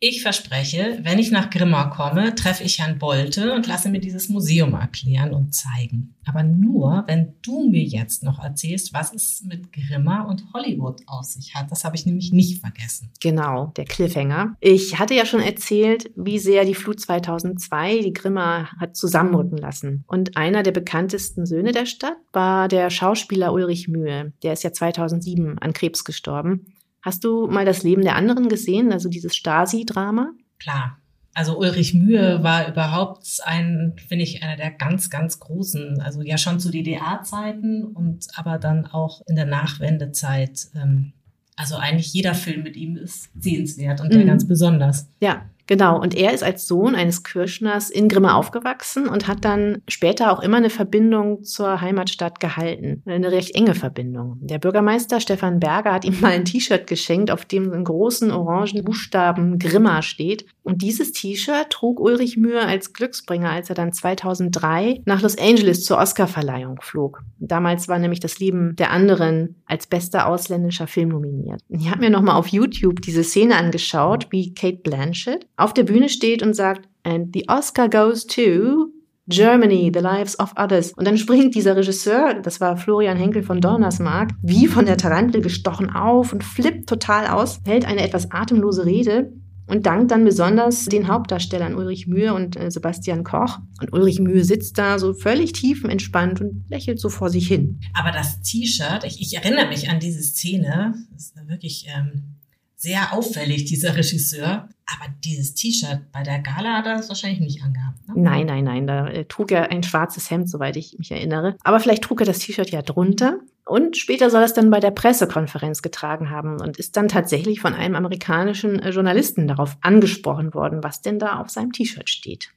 [0.00, 4.28] Ich verspreche, wenn ich nach Grimma komme, treffe ich Herrn Bolte und lasse mir dieses
[4.28, 6.14] Museum erklären und zeigen.
[6.24, 11.32] Aber nur, wenn du mir jetzt noch erzählst, was es mit Grimma und Hollywood aus
[11.32, 11.72] sich hat.
[11.72, 13.10] Das habe ich nämlich nicht vergessen.
[13.20, 14.54] Genau, der Cliffhanger.
[14.60, 20.04] Ich hatte ja schon erzählt, wie sehr die Flut 2002 die Grimma hat zusammenrücken lassen.
[20.06, 24.32] Und einer der bekanntesten Söhne der Stadt war der Schauspieler Ulrich Mühe.
[24.44, 26.66] Der ist ja 2007 an Krebs gestorben.
[27.02, 30.32] Hast du mal das Leben der anderen gesehen, also dieses Stasi-Drama?
[30.58, 30.98] Klar.
[31.34, 36.36] Also Ulrich Mühe war überhaupt ein, finde ich, einer der ganz, ganz großen, also ja
[36.36, 40.66] schon zu DDR-Zeiten und aber dann auch in der Nachwendezeit.
[40.74, 41.12] Ähm,
[41.54, 44.26] also eigentlich jeder Film mit ihm ist sehenswert und der mhm.
[44.26, 45.08] ganz besonders.
[45.20, 49.82] Ja, Genau, und er ist als Sohn eines Kirschners in Grimme aufgewachsen und hat dann
[49.86, 53.02] später auch immer eine Verbindung zur Heimatstadt gehalten.
[53.04, 54.38] Eine recht enge Verbindung.
[54.40, 58.82] Der Bürgermeister Stefan Berger hat ihm mal ein T-Shirt geschenkt, auf dem in großen orangen
[58.82, 60.46] Buchstaben Grimma steht.
[60.62, 65.84] Und dieses T-Shirt trug Ulrich Mühe als Glücksbringer, als er dann 2003 nach Los Angeles
[65.84, 67.22] zur Oscarverleihung flog.
[67.38, 71.60] Damals war nämlich das Leben der anderen als bester ausländischer Film nominiert.
[71.68, 76.08] Ich habe mir nochmal auf YouTube diese Szene angeschaut, wie Kate Blanchett auf der Bühne
[76.08, 78.92] steht und sagt, and the Oscar goes to
[79.28, 80.92] Germany, The Lives of Others.
[80.94, 85.42] Und dann springt dieser Regisseur, das war Florian Henkel von Donnersmarck, wie von der Tarantel
[85.42, 89.30] gestochen auf und flippt total aus, hält eine etwas atemlose Rede
[89.66, 93.58] und dankt dann besonders den Hauptdarstellern Ulrich Mühe und äh, Sebastian Koch.
[93.82, 97.80] Und Ulrich Mühe sitzt da so völlig tiefenentspannt und lächelt so vor sich hin.
[97.92, 102.36] Aber das T-Shirt, ich, ich erinnere mich an diese Szene, das ist wirklich ähm,
[102.76, 104.68] sehr auffällig, dieser Regisseur.
[104.90, 108.08] Aber dieses T-Shirt bei der Gala hat er es wahrscheinlich nicht angehabt.
[108.08, 108.14] Ne?
[108.16, 108.86] Nein, nein, nein.
[108.86, 111.56] Da äh, trug er ein schwarzes Hemd, soweit ich mich erinnere.
[111.62, 113.38] Aber vielleicht trug er das T-Shirt ja drunter.
[113.66, 117.60] Und später soll er es dann bei der Pressekonferenz getragen haben und ist dann tatsächlich
[117.60, 122.50] von einem amerikanischen äh, Journalisten darauf angesprochen worden, was denn da auf seinem T-Shirt steht.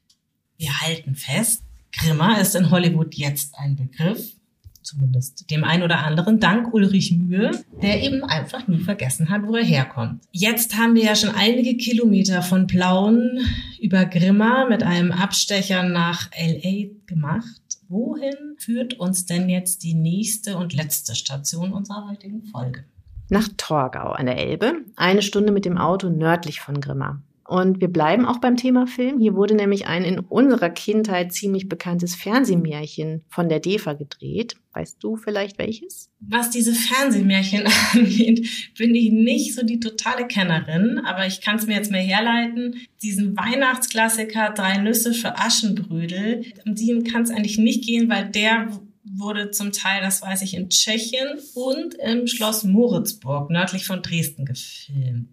[0.56, 1.64] Wir halten fest,
[1.94, 4.36] Grimmer ist in Hollywood jetzt ein Begriff,
[4.82, 9.56] zumindest dem einen oder anderen, dank Ulrich Mühe, der eben einfach nie vergessen hat, wo
[9.56, 10.22] er herkommt.
[10.32, 13.40] Jetzt haben wir ja schon einige Kilometer von Plauen
[13.80, 17.60] über Grimma mit einem Abstecher nach LA gemacht.
[17.88, 22.84] Wohin führt uns denn jetzt die nächste und letzte Station unserer heutigen Folge?
[23.28, 27.22] Nach Torgau an der Elbe, eine Stunde mit dem Auto nördlich von Grimma.
[27.52, 29.18] Und wir bleiben auch beim Thema Film.
[29.18, 34.56] Hier wurde nämlich ein in unserer Kindheit ziemlich bekanntes Fernsehmärchen von der DEFA gedreht.
[34.72, 36.08] Weißt du vielleicht welches?
[36.20, 41.66] Was diese Fernsehmärchen angeht, bin ich nicht so die totale Kennerin, aber ich kann es
[41.66, 42.76] mir jetzt mal herleiten.
[43.02, 48.68] Diesen Weihnachtsklassiker Drei Nüsse für Aschenbrödel, um den kann es eigentlich nicht gehen, weil der
[49.04, 54.46] wurde zum Teil, das weiß ich, in Tschechien und im Schloss Moritzburg nördlich von Dresden
[54.46, 55.28] gefilmt.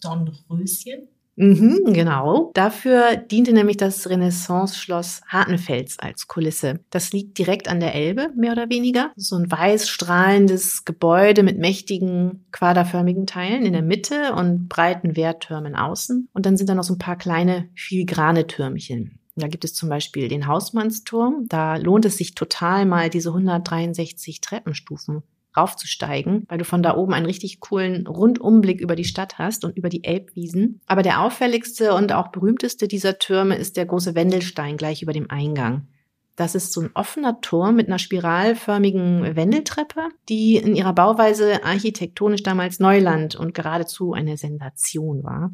[0.00, 1.08] Dornröschen?
[1.36, 2.50] Mhm, genau.
[2.54, 6.80] Dafür diente nämlich das Renaissance-Schloss Hartenfels als Kulisse.
[6.90, 9.12] Das liegt direkt an der Elbe, mehr oder weniger.
[9.16, 15.74] So ein weiß strahlendes Gebäude mit mächtigen quaderförmigen Teilen in der Mitte und breiten Wehrtürmen
[15.74, 16.28] außen.
[16.34, 19.18] Und dann sind da noch so ein paar kleine filigrane Türmchen.
[19.34, 21.46] Da gibt es zum Beispiel den Hausmannsturm.
[21.48, 25.22] Da lohnt es sich total mal diese 163 Treppenstufen
[25.56, 29.76] raufzusteigen, weil du von da oben einen richtig coolen Rundumblick über die Stadt hast und
[29.76, 30.80] über die Elbwiesen.
[30.86, 35.30] Aber der auffälligste und auch berühmteste dieser Türme ist der große Wendelstein gleich über dem
[35.30, 35.88] Eingang.
[36.36, 42.42] Das ist so ein offener Turm mit einer spiralförmigen Wendeltreppe, die in ihrer Bauweise architektonisch
[42.42, 45.52] damals Neuland und geradezu eine Sensation war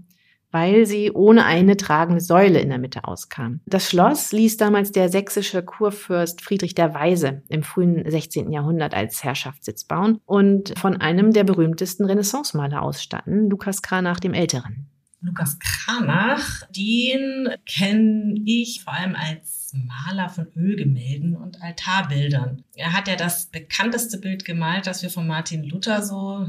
[0.51, 3.61] weil sie ohne eine tragende Säule in der Mitte auskam.
[3.67, 8.51] Das Schloss ließ damals der sächsische Kurfürst Friedrich der Weise im frühen 16.
[8.51, 14.89] Jahrhundert als Herrschaftssitz bauen und von einem der berühmtesten Renaissance-Maler ausstatten, Lukas Kranach dem Älteren.
[15.21, 22.63] Lukas Kranach, den kenne ich vor allem als Maler von Ölgemälden und Altarbildern.
[22.75, 26.49] Er hat ja das bekannteste Bild gemalt, das wir von Martin Luther so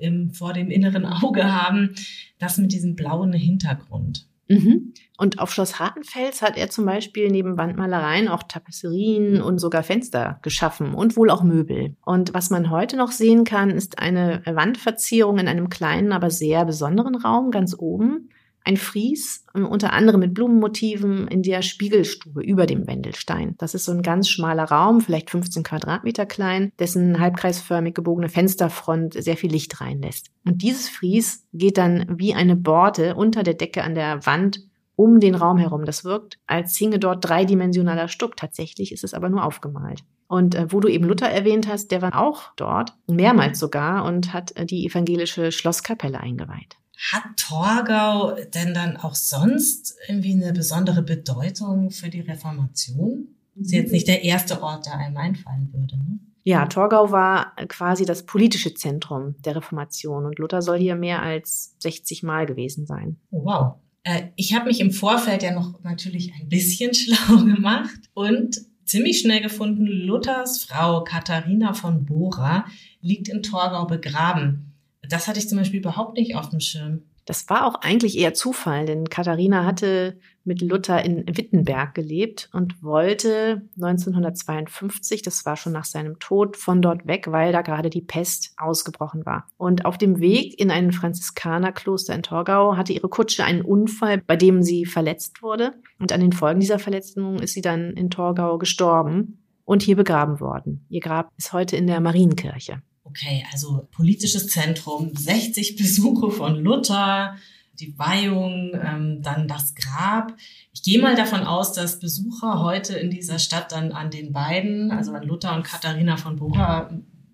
[0.00, 1.94] im, vor dem inneren Auge haben,
[2.38, 4.26] das mit diesem blauen Hintergrund.
[4.48, 4.94] Mhm.
[5.16, 10.40] Und auf Schloss Hartenfels hat er zum Beispiel neben Wandmalereien auch Tapisserien und sogar Fenster
[10.42, 11.94] geschaffen und wohl auch Möbel.
[12.04, 16.64] Und was man heute noch sehen kann, ist eine Wandverzierung in einem kleinen, aber sehr
[16.64, 18.30] besonderen Raum ganz oben
[18.64, 23.54] ein Fries, ähm, unter anderem mit Blumenmotiven in der Spiegelstube über dem Wendelstein.
[23.58, 29.14] Das ist so ein ganz schmaler Raum, vielleicht 15 Quadratmeter klein, dessen halbkreisförmig gebogene Fensterfront
[29.14, 30.30] sehr viel Licht reinlässt.
[30.44, 34.60] Und dieses Fries geht dann wie eine Borte unter der Decke an der Wand
[34.96, 35.86] um den Raum herum.
[35.86, 38.36] Das wirkt, als hinge dort dreidimensionaler Stuck.
[38.36, 40.04] Tatsächlich ist es aber nur aufgemalt.
[40.28, 44.34] Und äh, wo du eben Luther erwähnt hast, der war auch dort, mehrmals sogar, und
[44.34, 46.76] hat äh, die evangelische Schlosskapelle eingeweiht.
[47.12, 53.28] Hat Torgau denn dann auch sonst irgendwie eine besondere Bedeutung für die Reformation?
[53.56, 55.96] Ist jetzt nicht der erste Ort, der einem einfallen würde.
[55.96, 56.18] Ne?
[56.44, 61.74] Ja, Torgau war quasi das politische Zentrum der Reformation und Luther soll hier mehr als
[61.78, 63.16] 60 Mal gewesen sein.
[63.30, 63.74] Oh, wow.
[64.02, 69.20] Äh, ich habe mich im Vorfeld ja noch natürlich ein bisschen schlau gemacht und ziemlich
[69.20, 72.66] schnell gefunden, Luthers Frau Katharina von Bora
[73.00, 74.69] liegt in Torgau begraben.
[75.08, 77.02] Das hatte ich zum Beispiel überhaupt nicht auf dem Schirm.
[77.30, 82.82] Das war auch eigentlich eher Zufall, denn Katharina hatte mit Luther in Wittenberg gelebt und
[82.82, 88.00] wollte 1952, das war schon nach seinem Tod, von dort weg, weil da gerade die
[88.00, 89.46] Pest ausgebrochen war.
[89.58, 94.34] Und auf dem Weg in ein Franziskanerkloster in Torgau hatte ihre Kutsche einen Unfall, bei
[94.36, 95.74] dem sie verletzt wurde.
[96.00, 100.40] Und an den Folgen dieser Verletzung ist sie dann in Torgau gestorben und hier begraben
[100.40, 100.84] worden.
[100.88, 107.36] Ihr Grab ist heute in der Marienkirche okay, also politisches Zentrum, 60 Besuche von Luther,
[107.78, 110.34] die Weihung, ähm, dann das Grab.
[110.72, 114.90] Ich gehe mal davon aus, dass Besucher heute in dieser Stadt dann an den beiden,
[114.90, 116.90] also an Luther und Katharina von Bora,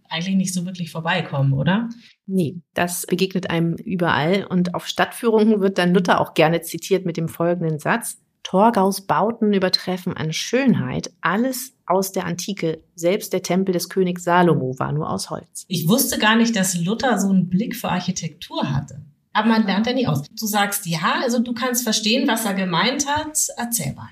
[0.08, 1.88] eigentlich nicht so wirklich vorbeikommen, oder?
[2.26, 7.16] Nee, das begegnet einem überall und auf Stadtführungen wird dann Luther auch gerne zitiert mit
[7.16, 8.18] dem folgenden Satz.
[8.46, 12.80] Torgaus Bauten übertreffen an Schönheit alles aus der Antike.
[12.94, 15.64] Selbst der Tempel des Königs Salomo war nur aus Holz.
[15.66, 19.02] Ich wusste gar nicht, dass Luther so einen Blick für Architektur hatte.
[19.32, 20.22] Aber man lernt ja nie aus.
[20.30, 23.36] Du sagst ja, also du kannst verstehen, was er gemeint hat.
[23.56, 24.10] Erzähl mal.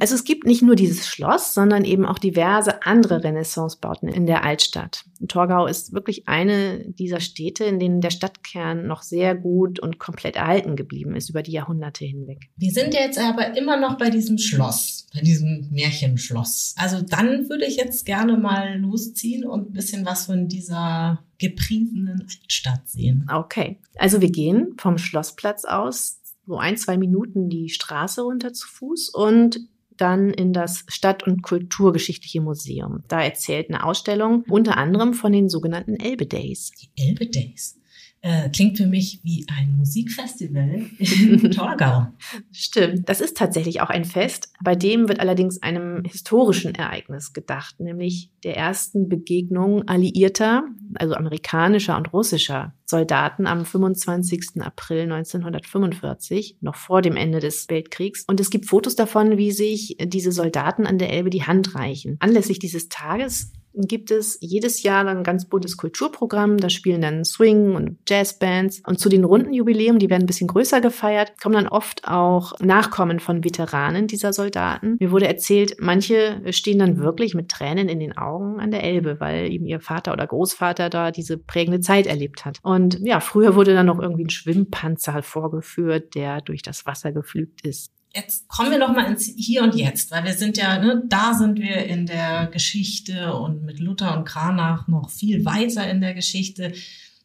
[0.00, 4.44] Also es gibt nicht nur dieses Schloss, sondern eben auch diverse andere Renaissancebauten in der
[4.44, 5.04] Altstadt.
[5.28, 10.36] Torgau ist wirklich eine dieser Städte, in denen der Stadtkern noch sehr gut und komplett
[10.36, 12.50] erhalten geblieben ist über die Jahrhunderte hinweg.
[12.56, 16.74] Wir sind jetzt aber immer noch bei diesem Schloss, bei diesem Märchenschloss.
[16.76, 22.22] Also dann würde ich jetzt gerne mal losziehen und ein bisschen was von dieser gepriesenen
[22.22, 23.26] Altstadt sehen.
[23.32, 28.66] Okay, also wir gehen vom Schlossplatz aus so ein, zwei Minuten die Straße runter zu
[28.66, 29.60] Fuß und
[29.96, 33.02] dann in das Stadt- und Kulturgeschichtliche Museum.
[33.08, 36.72] Da erzählt eine Ausstellung unter anderem von den sogenannten Elbe Days.
[36.80, 37.78] Die Elbe Days.
[38.24, 42.06] Äh, klingt für mich wie ein Musikfestival in Torgau.
[42.52, 44.52] Stimmt, das ist tatsächlich auch ein Fest.
[44.62, 50.62] Bei dem wird allerdings einem historischen Ereignis gedacht, nämlich der ersten Begegnung alliierter,
[50.94, 54.60] also amerikanischer und russischer Soldaten am 25.
[54.60, 58.24] April 1945, noch vor dem Ende des Weltkriegs.
[58.28, 62.18] Und es gibt Fotos davon, wie sich diese Soldaten an der Elbe die Hand reichen.
[62.20, 66.58] Anlässlich dieses Tages gibt es jedes Jahr ein ganz buntes Kulturprogramm.
[66.58, 68.82] Da spielen dann Swing und Jazzbands.
[68.86, 72.52] Und zu den runden Jubiläen, die werden ein bisschen größer gefeiert, kommen dann oft auch
[72.60, 74.96] Nachkommen von Veteranen dieser Soldaten.
[75.00, 79.20] Mir wurde erzählt, manche stehen dann wirklich mit Tränen in den Augen an der Elbe,
[79.20, 82.58] weil eben ihr Vater oder Großvater da diese prägende Zeit erlebt hat.
[82.62, 87.64] Und ja, früher wurde dann noch irgendwie ein Schwimmpanzer vorgeführt, der durch das Wasser geflügt
[87.64, 91.02] ist jetzt kommen wir noch mal ins Hier und Jetzt, weil wir sind ja, ne,
[91.06, 96.00] da sind wir in der Geschichte und mit Luther und Kranach noch viel weiter in
[96.00, 96.72] der Geschichte.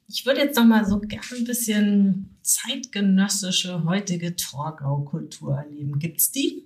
[0.08, 6.00] Ich würde jetzt noch mal so gern ein bisschen zeitgenössische heutige Torgau-Kultur erleben.
[6.00, 6.66] Gibt's die?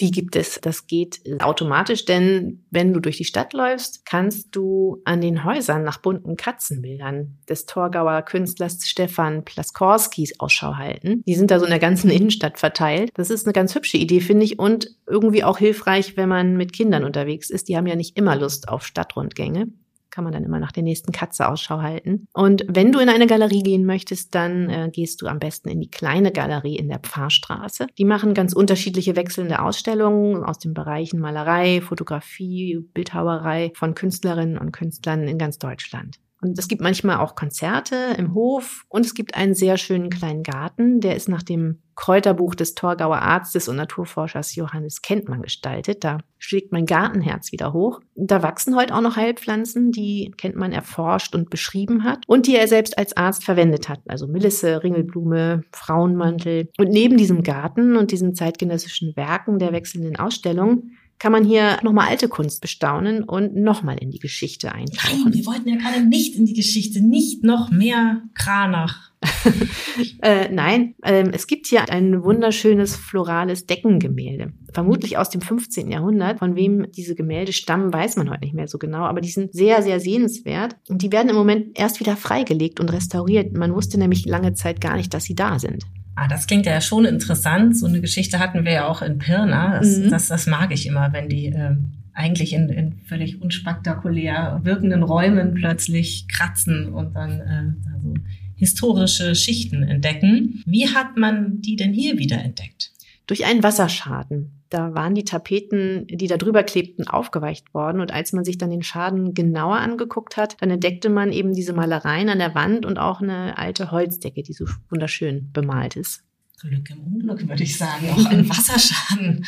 [0.00, 0.58] Die gibt es.
[0.60, 5.84] Das geht automatisch, denn wenn du durch die Stadt läufst, kannst du an den Häusern
[5.84, 11.22] nach bunten Katzenbildern des Torgauer Künstlers Stefan Plaskorskis Ausschau halten.
[11.26, 13.10] Die sind da so in der ganzen Innenstadt verteilt.
[13.14, 16.72] Das ist eine ganz hübsche Idee, finde ich, und irgendwie auch hilfreich, wenn man mit
[16.72, 17.68] Kindern unterwegs ist.
[17.68, 19.68] Die haben ja nicht immer Lust auf Stadtrundgänge
[20.10, 22.26] kann man dann immer nach der nächsten Katze Ausschau halten.
[22.32, 25.80] Und wenn du in eine Galerie gehen möchtest, dann äh, gehst du am besten in
[25.80, 27.86] die kleine Galerie in der Pfarrstraße.
[27.98, 34.72] Die machen ganz unterschiedliche wechselnde Ausstellungen aus den Bereichen Malerei, Fotografie, Bildhauerei von Künstlerinnen und
[34.72, 36.18] Künstlern in ganz Deutschland.
[36.42, 40.42] Und es gibt manchmal auch Konzerte im Hof und es gibt einen sehr schönen kleinen
[40.42, 46.02] Garten, der ist nach dem Kräuterbuch des Torgauer Arztes und Naturforschers Johannes Kentmann gestaltet.
[46.02, 48.00] Da schlägt mein Gartenherz wieder hoch.
[48.14, 52.68] Da wachsen heute auch noch Heilpflanzen, die Kentmann erforscht und beschrieben hat und die er
[52.68, 54.00] selbst als Arzt verwendet hat.
[54.08, 56.70] Also Melisse, Ringelblume, Frauenmantel.
[56.78, 62.08] Und neben diesem Garten und diesen zeitgenössischen Werken der wechselnden Ausstellung kann man hier nochmal
[62.08, 65.24] alte Kunst bestaunen und nochmal in die Geschichte eintauchen.
[65.24, 69.10] Nein, wir wollten ja gerade nicht in die Geschichte, nicht noch mehr Kranach.
[70.22, 74.54] äh, nein, ähm, es gibt hier ein wunderschönes florales Deckengemälde.
[74.72, 75.90] Vermutlich aus dem 15.
[75.90, 76.38] Jahrhundert.
[76.38, 79.52] Von wem diese Gemälde stammen, weiß man heute nicht mehr so genau, aber die sind
[79.52, 80.76] sehr, sehr sehenswert.
[80.88, 83.54] Und die werden im Moment erst wieder freigelegt und restauriert.
[83.54, 85.84] Man wusste nämlich lange Zeit gar nicht, dass sie da sind.
[86.20, 87.78] Ah, das klingt ja schon interessant.
[87.78, 89.78] So eine Geschichte hatten wir ja auch in Pirna.
[89.78, 90.10] Das, mhm.
[90.10, 91.76] das, das mag ich immer, wenn die äh,
[92.12, 98.12] eigentlich in, in völlig unspektakulär wirkenden Räumen plötzlich kratzen und dann äh, so
[98.54, 100.62] historische Schichten entdecken.
[100.66, 102.92] Wie hat man die denn hier wieder entdeckt?
[103.26, 104.59] Durch einen Wasserschaden.
[104.70, 108.00] Da waren die Tapeten, die da drüber klebten, aufgeweicht worden.
[108.00, 111.72] Und als man sich dann den Schaden genauer angeguckt hat, dann entdeckte man eben diese
[111.72, 116.22] Malereien an der Wand und auch eine alte Holzdecke, die so wunderschön bemalt ist.
[116.60, 118.10] Glück im Unglück, würde ich sagen.
[118.10, 119.44] Auch ein Wasserschaden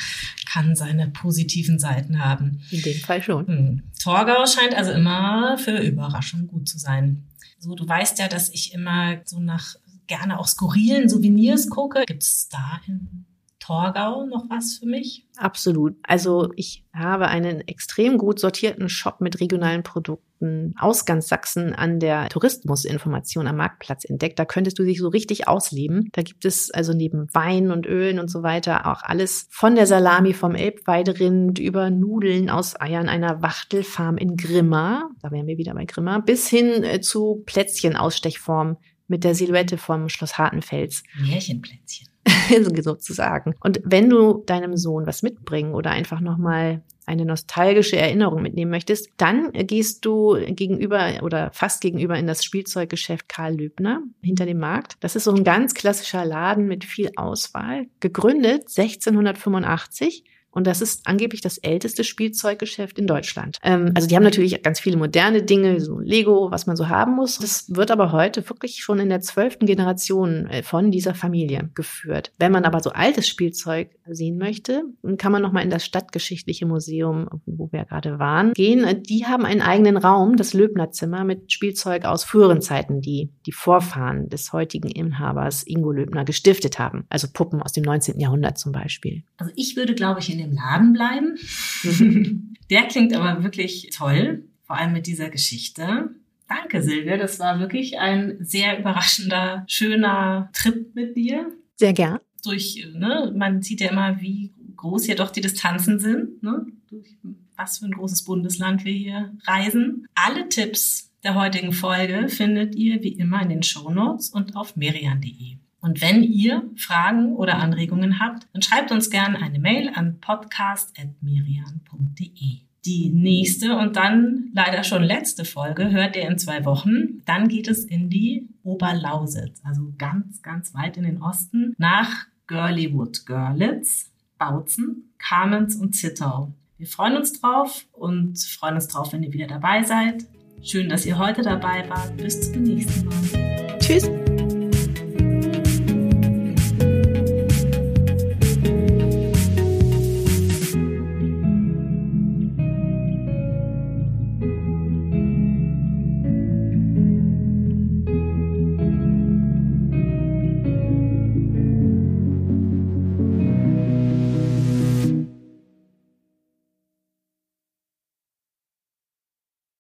[0.51, 2.61] kann seine positiven Seiten haben.
[2.71, 3.47] In dem Fall schon.
[3.47, 3.83] Hm.
[4.03, 7.25] Torgau scheint also immer für Überraschung gut zu sein.
[7.59, 9.77] So, du weißt ja, dass ich immer so nach
[10.09, 12.05] gerne auch skurrilen Souvenirs gucke.
[12.07, 13.25] Gibt es da in
[13.63, 15.25] Torgau noch was für mich?
[15.37, 15.95] Absolut.
[16.03, 22.01] Also ich habe einen extrem gut sortierten Shop mit regionalen Produkten aus ganz Sachsen an
[22.01, 24.41] der Tourismusinformation am Marktplatz entdeckt.
[24.41, 26.09] Da könntest du dich so richtig ausleben.
[26.13, 29.87] Da gibt es also neben Wein und Ölen und so weiter auch alles von der
[29.87, 35.75] Salami vom Elbweiderind über Nudeln aus Eiern einer Wachtelfarm in Grimma, da wären wir wieder
[35.75, 41.05] bei Grimma, bis hin äh, zu Plätzchen-Ausstechform mit der Silhouette vom Schloss Hartenfels.
[41.21, 42.12] Märchenplätzchen.
[42.83, 43.55] sozusagen.
[43.61, 49.11] Und wenn du deinem Sohn was mitbringen oder einfach nochmal eine nostalgische Erinnerung mitnehmen möchtest,
[49.17, 54.97] dann gehst du gegenüber oder fast gegenüber in das Spielzeuggeschäft Karl Löbner hinter dem Markt.
[55.01, 61.07] Das ist so ein ganz klassischer Laden mit viel Auswahl, gegründet 1685 Und das ist
[61.07, 63.59] angeblich das älteste Spielzeuggeschäft in Deutschland.
[63.63, 67.17] Ähm, also die haben natürlich ganz viele moderne Dinge, so Lego, was man so haben
[67.17, 67.39] muss.
[67.39, 72.33] Das wird aber heute wirklich schon in der zwölften Generation äh, von dieser Familie geführt.
[72.39, 74.83] Wenn man aber so altes Spielzeug sehen möchte,
[75.17, 79.03] kann man nochmal in das Stadtgeschichtliche Museum, wo wir gerade waren, gehen.
[79.05, 84.29] Die haben einen eigenen Raum, das Löbner-Zimmer, mit Spielzeug aus früheren Zeiten, die die Vorfahren
[84.29, 87.07] des heutigen Inhabers Ingo Löbner gestiftet haben.
[87.09, 88.21] Also Puppen aus dem 19.
[88.21, 89.23] Jahrhundert zum Beispiel.
[89.39, 91.39] Also ich würde, glaube ich, in dem Laden bleiben.
[92.71, 96.15] Der klingt aber wirklich toll, vor allem mit dieser Geschichte.
[96.49, 97.17] Danke, Silvia.
[97.17, 101.51] Das war wirklich ein sehr überraschender, schöner Trip mit dir.
[101.77, 102.19] Sehr gern.
[102.45, 106.67] Durch, ne, man sieht ja immer, wie groß hier doch die Distanzen sind, ne?
[106.89, 107.17] durch
[107.57, 110.07] was für ein großes Bundesland wir hier reisen.
[110.15, 115.59] Alle Tipps der heutigen Folge findet ihr wie immer in den Shownotes und auf merian.de.
[115.83, 122.61] Und wenn ihr Fragen oder Anregungen habt, dann schreibt uns gerne eine Mail an podcast.merian.de.
[122.85, 127.23] Die nächste und dann leider schon letzte Folge hört ihr in zwei Wochen.
[127.27, 133.27] Dann geht es in die Oberlausitz, also ganz, ganz weit in den Osten, nach Girlywood,
[133.27, 136.53] Görlitz, Bautzen, Kamenz und Zittau.
[136.77, 140.27] Wir freuen uns drauf und freuen uns drauf, wenn ihr wieder dabei seid.
[140.63, 142.17] Schön, dass ihr heute dabei wart.
[142.17, 143.79] Bis zum nächsten Mal.
[143.79, 144.22] Tschüss.